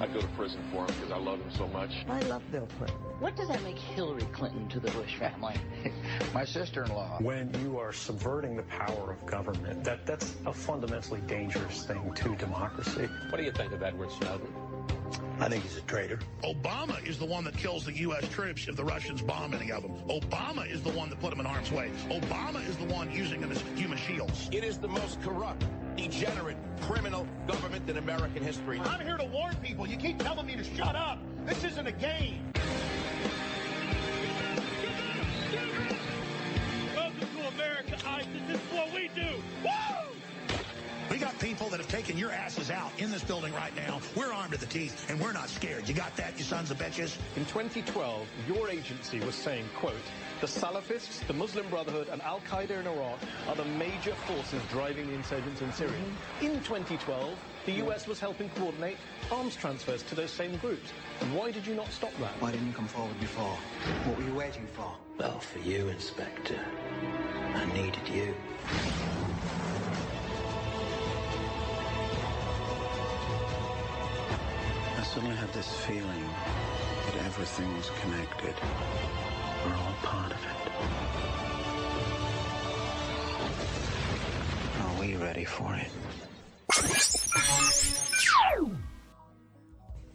I'd 0.00 0.14
go 0.14 0.20
to 0.22 0.26
prison 0.28 0.58
for 0.72 0.86
him 0.86 0.94
because 0.94 1.12
I 1.12 1.18
love 1.18 1.38
him 1.40 1.50
so 1.50 1.68
much. 1.68 2.06
I 2.08 2.20
love 2.22 2.42
Bill 2.50 2.66
Clinton. 2.78 2.96
What 3.18 3.36
does 3.36 3.48
that 3.48 3.62
make 3.62 3.78
Hillary 3.78 4.26
Clinton 4.32 4.66
to 4.70 4.80
the 4.80 4.90
Bush 4.92 5.14
family? 5.16 5.56
My 6.34 6.46
sister-in-law. 6.46 7.18
When 7.20 7.52
you 7.62 7.78
are 7.78 7.92
subverting 7.92 8.56
the 8.56 8.62
power 8.62 9.12
of 9.12 9.26
government, 9.26 9.84
that, 9.84 10.06
that's 10.06 10.36
a 10.46 10.54
fundamentally 10.54 11.20
dangerous 11.26 11.84
thing 11.84 12.14
to 12.14 12.34
democracy. 12.36 13.10
What 13.28 13.36
do 13.36 13.44
you 13.44 13.52
think 13.52 13.72
of 13.72 13.82
Edward 13.82 14.10
Snowden? 14.10 14.48
I 15.38 15.50
think 15.50 15.64
he's 15.64 15.76
a 15.76 15.82
traitor. 15.82 16.18
Obama 16.42 17.06
is 17.06 17.18
the 17.18 17.26
one 17.26 17.44
that 17.44 17.56
kills 17.56 17.84
the 17.84 17.92
U.S. 17.92 18.26
troops 18.30 18.68
if 18.68 18.76
the 18.76 18.84
Russians 18.84 19.20
bomb 19.20 19.52
any 19.52 19.70
of 19.70 19.82
them. 19.82 19.92
Obama 20.08 20.70
is 20.70 20.82
the 20.82 20.92
one 20.92 21.10
that 21.10 21.20
put 21.20 21.28
them 21.28 21.40
in 21.40 21.46
harm's 21.46 21.70
way. 21.70 21.90
Obama 22.08 22.66
is 22.66 22.76
the 22.78 22.86
one 22.86 23.10
using 23.10 23.42
them 23.42 23.52
as 23.52 23.62
human 23.76 23.98
shields. 23.98 24.48
It 24.50 24.64
is 24.64 24.78
the 24.78 24.88
most 24.88 25.20
corrupt, 25.20 25.64
degenerate, 25.96 26.56
criminal 26.80 27.26
government 27.46 27.88
in 27.88 27.98
American 27.98 28.42
history. 28.42 28.80
I'm 28.80 29.00
here 29.00 29.16
to 29.16 29.26
warn 29.26 29.54
people. 29.56 29.86
You 29.86 29.96
keep 29.96 30.18
telling 30.18 30.46
me 30.46 30.56
to 30.56 30.64
shut 30.64 30.96
up. 30.96 31.18
This 31.46 31.64
isn't 31.64 31.86
a 31.86 31.92
game. 31.92 32.52
People 41.92 42.02
that 42.02 42.06
have 42.06 42.06
taken 42.06 42.18
your 42.18 42.32
asses 42.32 42.70
out 42.70 42.90
in 42.98 43.10
this 43.10 43.22
building 43.22 43.52
right 43.54 43.74
now. 43.76 44.00
We're 44.16 44.32
armed 44.32 44.52
to 44.52 44.58
the 44.58 44.66
teeth, 44.66 45.10
and 45.10 45.20
we're 45.20 45.32
not 45.32 45.48
scared. 45.48 45.88
You 45.88 45.94
got 45.94 46.16
that, 46.16 46.38
you 46.38 46.44
sons 46.44 46.70
of 46.70 46.78
bitches? 46.78 47.16
In 47.36 47.44
2012, 47.46 48.26
your 48.48 48.68
agency 48.70 49.20
was 49.20 49.34
saying, 49.34 49.64
quote, 49.76 49.94
the 50.40 50.46
Salafists, 50.46 51.24
the 51.26 51.32
Muslim 51.32 51.68
Brotherhood, 51.68 52.08
and 52.10 52.20
Al 52.22 52.40
Qaeda 52.40 52.80
in 52.80 52.86
Iraq 52.86 53.18
are 53.48 53.54
the 53.54 53.64
major 53.64 54.14
forces 54.26 54.60
driving 54.70 55.06
the 55.06 55.14
insurgents 55.14 55.60
in 55.62 55.72
Syria. 55.72 55.92
Mm-hmm. 55.92 56.46
In 56.46 56.52
2012, 56.62 57.38
the 57.66 57.72
US 57.84 58.08
was 58.08 58.18
helping 58.18 58.48
coordinate 58.50 58.96
arms 59.30 59.54
transfers 59.54 60.02
to 60.04 60.14
those 60.16 60.30
same 60.30 60.56
groups. 60.56 60.92
And 61.20 61.34
why 61.34 61.52
did 61.52 61.64
you 61.66 61.74
not 61.74 61.90
stop 61.92 62.12
that? 62.18 62.32
Why 62.40 62.50
didn't 62.50 62.66
you 62.66 62.72
come 62.72 62.88
forward 62.88 63.18
before? 63.20 63.56
What 64.04 64.18
were 64.18 64.24
you 64.24 64.34
waiting 64.34 64.66
for? 64.72 64.92
Well, 65.18 65.38
for 65.38 65.60
you, 65.60 65.88
Inspector. 65.88 66.58
I 67.54 67.64
needed 67.72 68.08
you. 68.08 68.34
Suddenly 75.12 75.36
had 75.36 75.52
this 75.52 75.70
feeling 75.84 76.24
that 77.04 77.16
everything 77.26 77.76
was 77.76 77.90
connected. 78.00 78.54
We're 79.62 79.74
all 79.74 79.92
part 80.02 80.32
of 80.32 80.38
it. 80.38 80.56
Are 84.80 85.00
we 85.00 85.16
ready 85.16 85.44
for 85.44 85.74
it? 85.74 85.90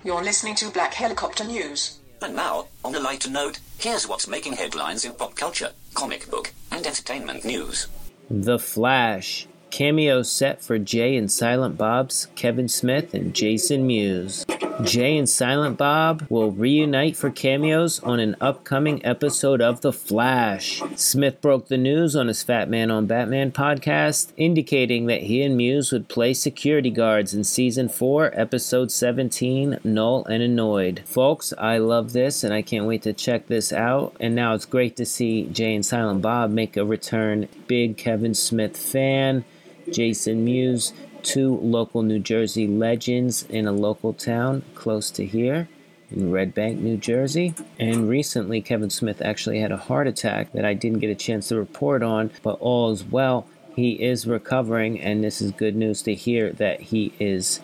You're 0.03 0.23
listening 0.23 0.55
to 0.55 0.71
Black 0.71 0.95
Helicopter 0.95 1.43
News. 1.43 1.99
And 2.23 2.35
now, 2.35 2.67
on 2.83 2.95
a 2.95 2.99
lighter 2.99 3.29
note, 3.29 3.59
here's 3.77 4.07
what's 4.07 4.27
making 4.27 4.53
headlines 4.53 5.05
in 5.05 5.13
pop 5.13 5.35
culture, 5.35 5.73
comic 5.93 6.27
book, 6.31 6.53
and 6.71 6.83
entertainment 6.87 7.45
news. 7.45 7.87
The 8.31 8.57
Flash. 8.57 9.45
Cameo 9.69 10.23
set 10.23 10.63
for 10.63 10.79
Jay 10.79 11.15
and 11.17 11.31
Silent 11.31 11.77
Bob's 11.77 12.29
Kevin 12.35 12.67
Smith 12.67 13.13
and 13.13 13.35
Jason 13.35 13.85
Mewes. 13.85 14.45
Jay 14.83 15.17
and 15.17 15.27
Silent 15.27 15.77
Bob 15.77 16.27
will 16.29 16.51
reunite 16.51 17.15
for 17.15 17.31
cameos 17.31 17.99
on 18.01 18.19
an 18.19 18.35
upcoming 18.39 19.03
episode 19.03 19.59
of 19.59 19.81
The 19.81 19.91
Flash. 19.91 20.83
Smith 20.95 21.41
broke 21.41 21.67
the 21.67 21.77
news 21.77 22.15
on 22.15 22.27
his 22.27 22.43
Fat 22.43 22.69
Man 22.69 22.91
on 22.91 23.07
Batman 23.07 23.51
podcast, 23.51 24.31
indicating 24.37 25.07
that 25.07 25.23
he 25.23 25.41
and 25.41 25.57
Mewes 25.57 25.91
would 25.91 26.09
play 26.09 26.33
security 26.33 26.91
guards 26.91 27.33
in 27.33 27.43
season 27.43 27.89
4, 27.89 28.31
episode 28.39 28.91
17, 28.91 29.79
Null 29.83 30.25
and 30.25 30.43
Annoyed. 30.43 31.01
Folks, 31.05 31.53
I 31.57 31.79
love 31.79 32.13
this 32.13 32.43
and 32.43 32.53
I 32.53 32.61
can't 32.61 32.85
wait 32.85 33.01
to 33.03 33.13
check 33.13 33.47
this 33.47 33.73
out. 33.73 34.15
And 34.19 34.35
now 34.35 34.53
it's 34.53 34.65
great 34.65 34.95
to 34.97 35.05
see 35.05 35.47
Jay 35.47 35.73
and 35.73 35.85
Silent 35.85 36.21
Bob 36.21 36.51
make 36.51 36.77
a 36.77 36.85
return. 36.85 37.47
Big 37.67 37.97
Kevin 37.97 38.35
Smith 38.35 38.77
fan. 38.77 39.43
Jason 39.91 40.43
Mewes, 40.43 40.93
two 41.23 41.57
local 41.57 42.01
New 42.01 42.19
Jersey 42.19 42.67
legends 42.67 43.43
in 43.43 43.67
a 43.67 43.71
local 43.71 44.13
town 44.13 44.63
close 44.75 45.11
to 45.11 45.25
here 45.25 45.67
in 46.11 46.31
Red 46.31 46.53
Bank, 46.53 46.79
New 46.79 46.97
Jersey. 46.97 47.53
And 47.79 48.09
recently, 48.09 48.61
Kevin 48.61 48.89
Smith 48.89 49.21
actually 49.21 49.59
had 49.59 49.71
a 49.71 49.77
heart 49.77 50.07
attack 50.07 50.51
that 50.53 50.65
I 50.65 50.73
didn't 50.73 50.99
get 50.99 51.09
a 51.09 51.15
chance 51.15 51.49
to 51.49 51.57
report 51.57 52.03
on, 52.03 52.31
but 52.43 52.57
all 52.59 52.91
is 52.91 53.03
well. 53.03 53.47
He 53.75 53.91
is 54.03 54.25
recovering, 54.25 54.99
and 54.99 55.23
this 55.23 55.41
is 55.41 55.51
good 55.51 55.75
news 55.75 56.01
to 56.03 56.15
hear 56.15 56.51
that 56.53 56.81
he 56.81 57.13
is 57.19 57.59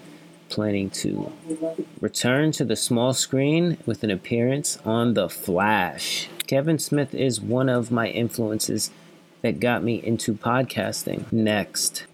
planning 0.49 0.89
to 0.91 1.31
return 1.99 2.51
to 2.51 2.63
the 2.63 2.75
small 2.75 3.13
screen 3.13 3.77
with 3.85 4.03
an 4.03 4.11
appearance 4.11 4.77
on 4.85 5.15
The 5.15 5.27
Flash. 5.27 6.29
Kevin 6.45 6.77
Smith 6.77 7.15
is 7.15 7.41
one 7.41 7.69
of 7.69 7.89
my 7.89 8.09
influences 8.09 8.91
that 9.41 9.59
got 9.59 9.83
me 9.83 9.95
into 10.03 10.33
podcasting. 10.33 11.31
Next. 11.31 12.05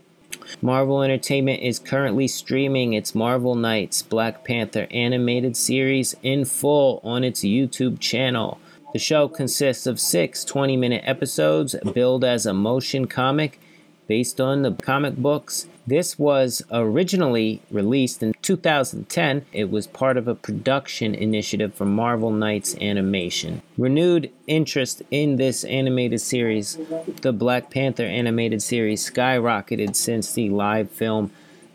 Marvel 0.62 1.01
Entertainment 1.01 1.62
is 1.62 1.79
currently 1.79 2.27
streaming 2.27 2.93
its 2.93 3.15
Marvel 3.15 3.55
Knights 3.55 4.01
Black 4.01 4.43
Panther 4.43 4.88
animated 4.91 5.55
series 5.55 6.15
in 6.23 6.45
full 6.45 6.99
on 7.03 7.23
its 7.23 7.41
YouTube 7.41 7.99
channel. 7.99 8.59
The 8.93 8.99
show 8.99 9.27
consists 9.27 9.85
of 9.85 9.99
six 9.99 10.43
20 10.43 10.75
minute 10.75 11.03
episodes 11.05 11.75
billed 11.93 12.23
as 12.23 12.45
a 12.45 12.53
motion 12.53 13.07
comic 13.07 13.59
based 14.07 14.41
on 14.41 14.63
the 14.63 14.71
comic 14.71 15.15
books. 15.15 15.67
This 15.89 16.19
was 16.19 16.62
originally 16.71 17.63
released 17.71 18.21
in 18.21 18.34
2010. 18.43 19.45
It 19.52 19.71
was 19.71 19.88
part 19.88 20.17
of 20.17 20.28
a 20.28 20.36
production 20.36 21.15
initiative 21.15 21.73
for 21.73 21.86
Marvel 21.86 22.30
Knights 22.30 22.75
Animation. 22.80 23.63
Renewed 23.75 24.32
interest 24.45 25.02
in 25.10 25.38
this 25.38 25.63
animated 25.63 26.21
series, 26.21 26.78
the 27.21 27.34
Black 27.34 27.71
Panther 27.71 28.04
animated 28.04 28.62
series, 28.62 29.10
skyrocketed 29.10 29.95
since 29.95 30.32
the 30.32 30.52
live 30.52 30.91
film, 30.91 31.32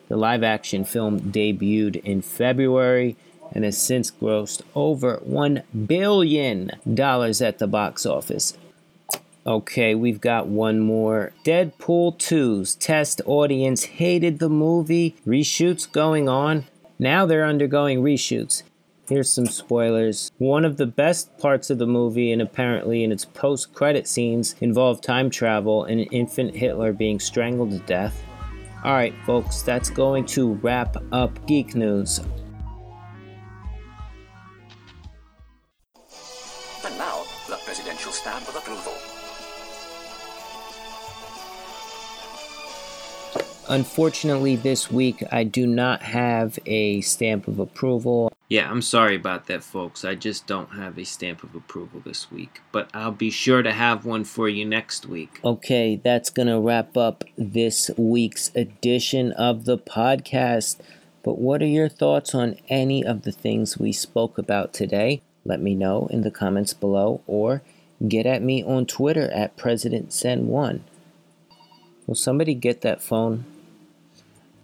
the 0.07 0.17
live 0.17 0.45
action 0.45 0.85
film 0.85 1.19
debuted 1.19 1.97
in 2.05 2.23
February 2.23 3.17
and 3.51 3.65
has 3.65 3.83
since 3.83 4.13
grossed 4.13 4.63
over 4.77 5.17
$1 5.29 5.65
billion 5.89 6.71
at 6.71 7.59
the 7.59 7.67
box 7.67 8.07
office. 8.07 8.57
Okay, 9.47 9.95
we've 9.95 10.23
got 10.23 10.49
one 10.49 10.81
more. 10.81 11.33
Deadpool 11.45 12.17
2's 12.17 12.75
test 12.77 13.21
audience 13.27 13.85
hated 13.85 14.39
the 14.39 14.49
movie. 14.49 15.17
Reshoots 15.27 15.91
going 15.91 16.31
on. 16.31 16.65
Now 16.99 17.27
they're 17.27 17.45
undergoing 17.45 18.03
reshoots. 18.03 18.63
Here's 19.07 19.31
some 19.31 19.45
spoilers. 19.45 20.33
One 20.39 20.65
of 20.65 20.79
the 20.79 20.87
best 20.87 21.37
parts 21.37 21.69
of 21.69 21.77
the 21.77 21.87
movie, 21.87 22.33
and 22.33 22.41
apparently 22.41 23.05
in 23.05 23.13
its 23.13 23.27
post 23.27 23.75
credit 23.75 24.09
scenes, 24.09 24.55
involved 24.63 25.05
time 25.05 25.29
travel 25.29 25.85
and 25.85 26.01
an 26.01 26.07
infant 26.07 26.57
Hitler 26.57 26.95
being 26.95 27.21
strangled 27.21 27.73
to 27.73 27.81
death. 27.81 28.23
Alright, 28.83 29.15
folks, 29.27 29.61
that's 29.61 29.91
going 29.91 30.25
to 30.27 30.55
wrap 30.55 30.97
up 31.13 31.47
Geek 31.47 31.75
News. 31.75 32.21
Unfortunately, 43.69 44.57
this 44.57 44.91
week 44.91 45.23
I 45.33 45.45
do 45.45 45.67
not 45.67 46.03
have 46.03 46.59
a 46.67 47.01
stamp 47.01 47.49
of 47.49 47.59
approval. 47.59 48.31
Yeah, 48.49 48.71
I'm 48.71 48.83
sorry 48.83 49.17
about 49.17 49.47
that, 49.47 49.65
folks. 49.65 50.05
I 50.05 50.15
just 50.15 50.47
don't 50.47 50.73
have 50.73 50.99
a 50.99 51.05
stamp 51.05 51.43
of 51.43 51.55
approval 51.55 52.01
this 52.05 52.31
week. 52.31 52.61
But 52.73 52.91
I'll 52.93 53.11
be 53.11 53.31
sure 53.31 53.63
to 53.63 53.73
have 53.73 54.05
one 54.05 54.25
for 54.25 54.51
you 54.51 54.67
next 54.67 55.07
week. 55.07 55.41
Okay, 55.43 55.99
that's 56.03 56.29
going 56.29 56.49
to 56.49 56.61
wrap 56.61 56.97
up 56.97 57.25
this 57.39 57.91
week's 57.97 58.55
edition 58.55 59.33
of 59.33 59.65
the 59.65 59.79
podcast. 59.79 60.81
But 61.23 61.39
what 61.39 61.63
are 61.63 61.67
your 61.67 61.89
thoughts 61.89 62.35
on 62.35 62.57
any 62.69 63.03
of 63.03 63.23
the 63.23 63.33
things 63.33 63.79
we 63.79 63.93
spoke 63.93 64.37
about 64.37 64.75
today? 64.75 65.23
Let 65.47 65.63
me 65.63 65.75
know 65.75 66.07
in 66.11 66.21
the 66.21 66.31
comments 66.31 66.75
below 66.75 67.23
or 67.27 67.63
get 68.07 68.27
at 68.27 68.43
me 68.43 68.63
on 68.63 68.85
Twitter 68.85 69.31
at 69.31 69.57
PresidentZen1. 69.57 70.81
Will 72.07 72.15
somebody 72.15 72.55
get 72.55 72.83
that 72.83 73.03
phone? 73.03 73.47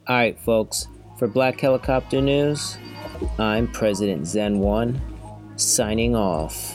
Alright, 0.09 0.41
folks, 0.41 0.89
for 1.19 1.29
Black 1.29 1.61
Helicopter 1.61 2.23
News, 2.23 2.79
I'm 3.39 3.69
President 3.71 4.23
Zen1, 4.23 4.99
signing 5.61 6.17
off. 6.17 6.75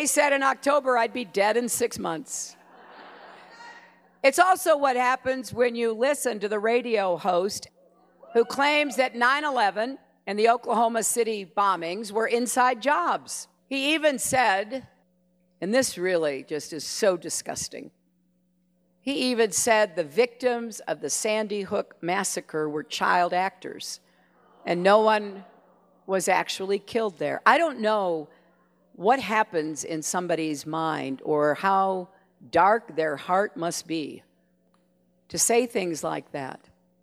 They 0.00 0.06
said 0.06 0.32
in 0.32 0.42
October 0.42 0.96
I'd 0.96 1.12
be 1.12 1.26
dead 1.26 1.58
in 1.58 1.68
six 1.68 1.98
months. 1.98 2.56
It's 4.24 4.38
also 4.38 4.74
what 4.78 4.96
happens 4.96 5.52
when 5.52 5.74
you 5.74 5.92
listen 5.92 6.40
to 6.40 6.48
the 6.48 6.58
radio 6.58 7.18
host 7.18 7.68
who 8.32 8.46
claims 8.46 8.96
that 8.96 9.14
9 9.14 9.44
11 9.44 9.98
and 10.26 10.38
the 10.38 10.48
Oklahoma 10.48 11.02
City 11.02 11.44
bombings 11.44 12.12
were 12.12 12.26
inside 12.26 12.80
jobs. 12.80 13.46
He 13.68 13.92
even 13.92 14.18
said, 14.18 14.88
and 15.60 15.74
this 15.74 15.98
really 15.98 16.46
just 16.48 16.72
is 16.72 16.82
so 16.82 17.18
disgusting. 17.18 17.90
He 19.02 19.30
even 19.30 19.52
said 19.52 19.96
the 19.96 20.04
victims 20.04 20.80
of 20.88 21.02
the 21.02 21.10
Sandy 21.10 21.60
Hook 21.60 21.96
massacre 22.00 22.70
were 22.70 22.84
child 22.84 23.34
actors 23.34 24.00
and 24.64 24.82
no 24.82 25.00
one 25.00 25.44
was 26.06 26.26
actually 26.26 26.78
killed 26.78 27.18
there. 27.18 27.42
I 27.44 27.58
don't 27.58 27.80
know 27.80 28.30
what 29.00 29.18
happens 29.18 29.82
in 29.82 30.02
somebody's 30.02 30.66
mind 30.66 31.22
or 31.24 31.54
how 31.54 32.06
dark 32.50 32.94
their 32.96 33.16
heart 33.16 33.56
must 33.56 33.86
be 33.86 34.22
to 35.26 35.38
say 35.38 35.64
things 35.64 36.04
like 36.04 36.30
that. 36.32 36.60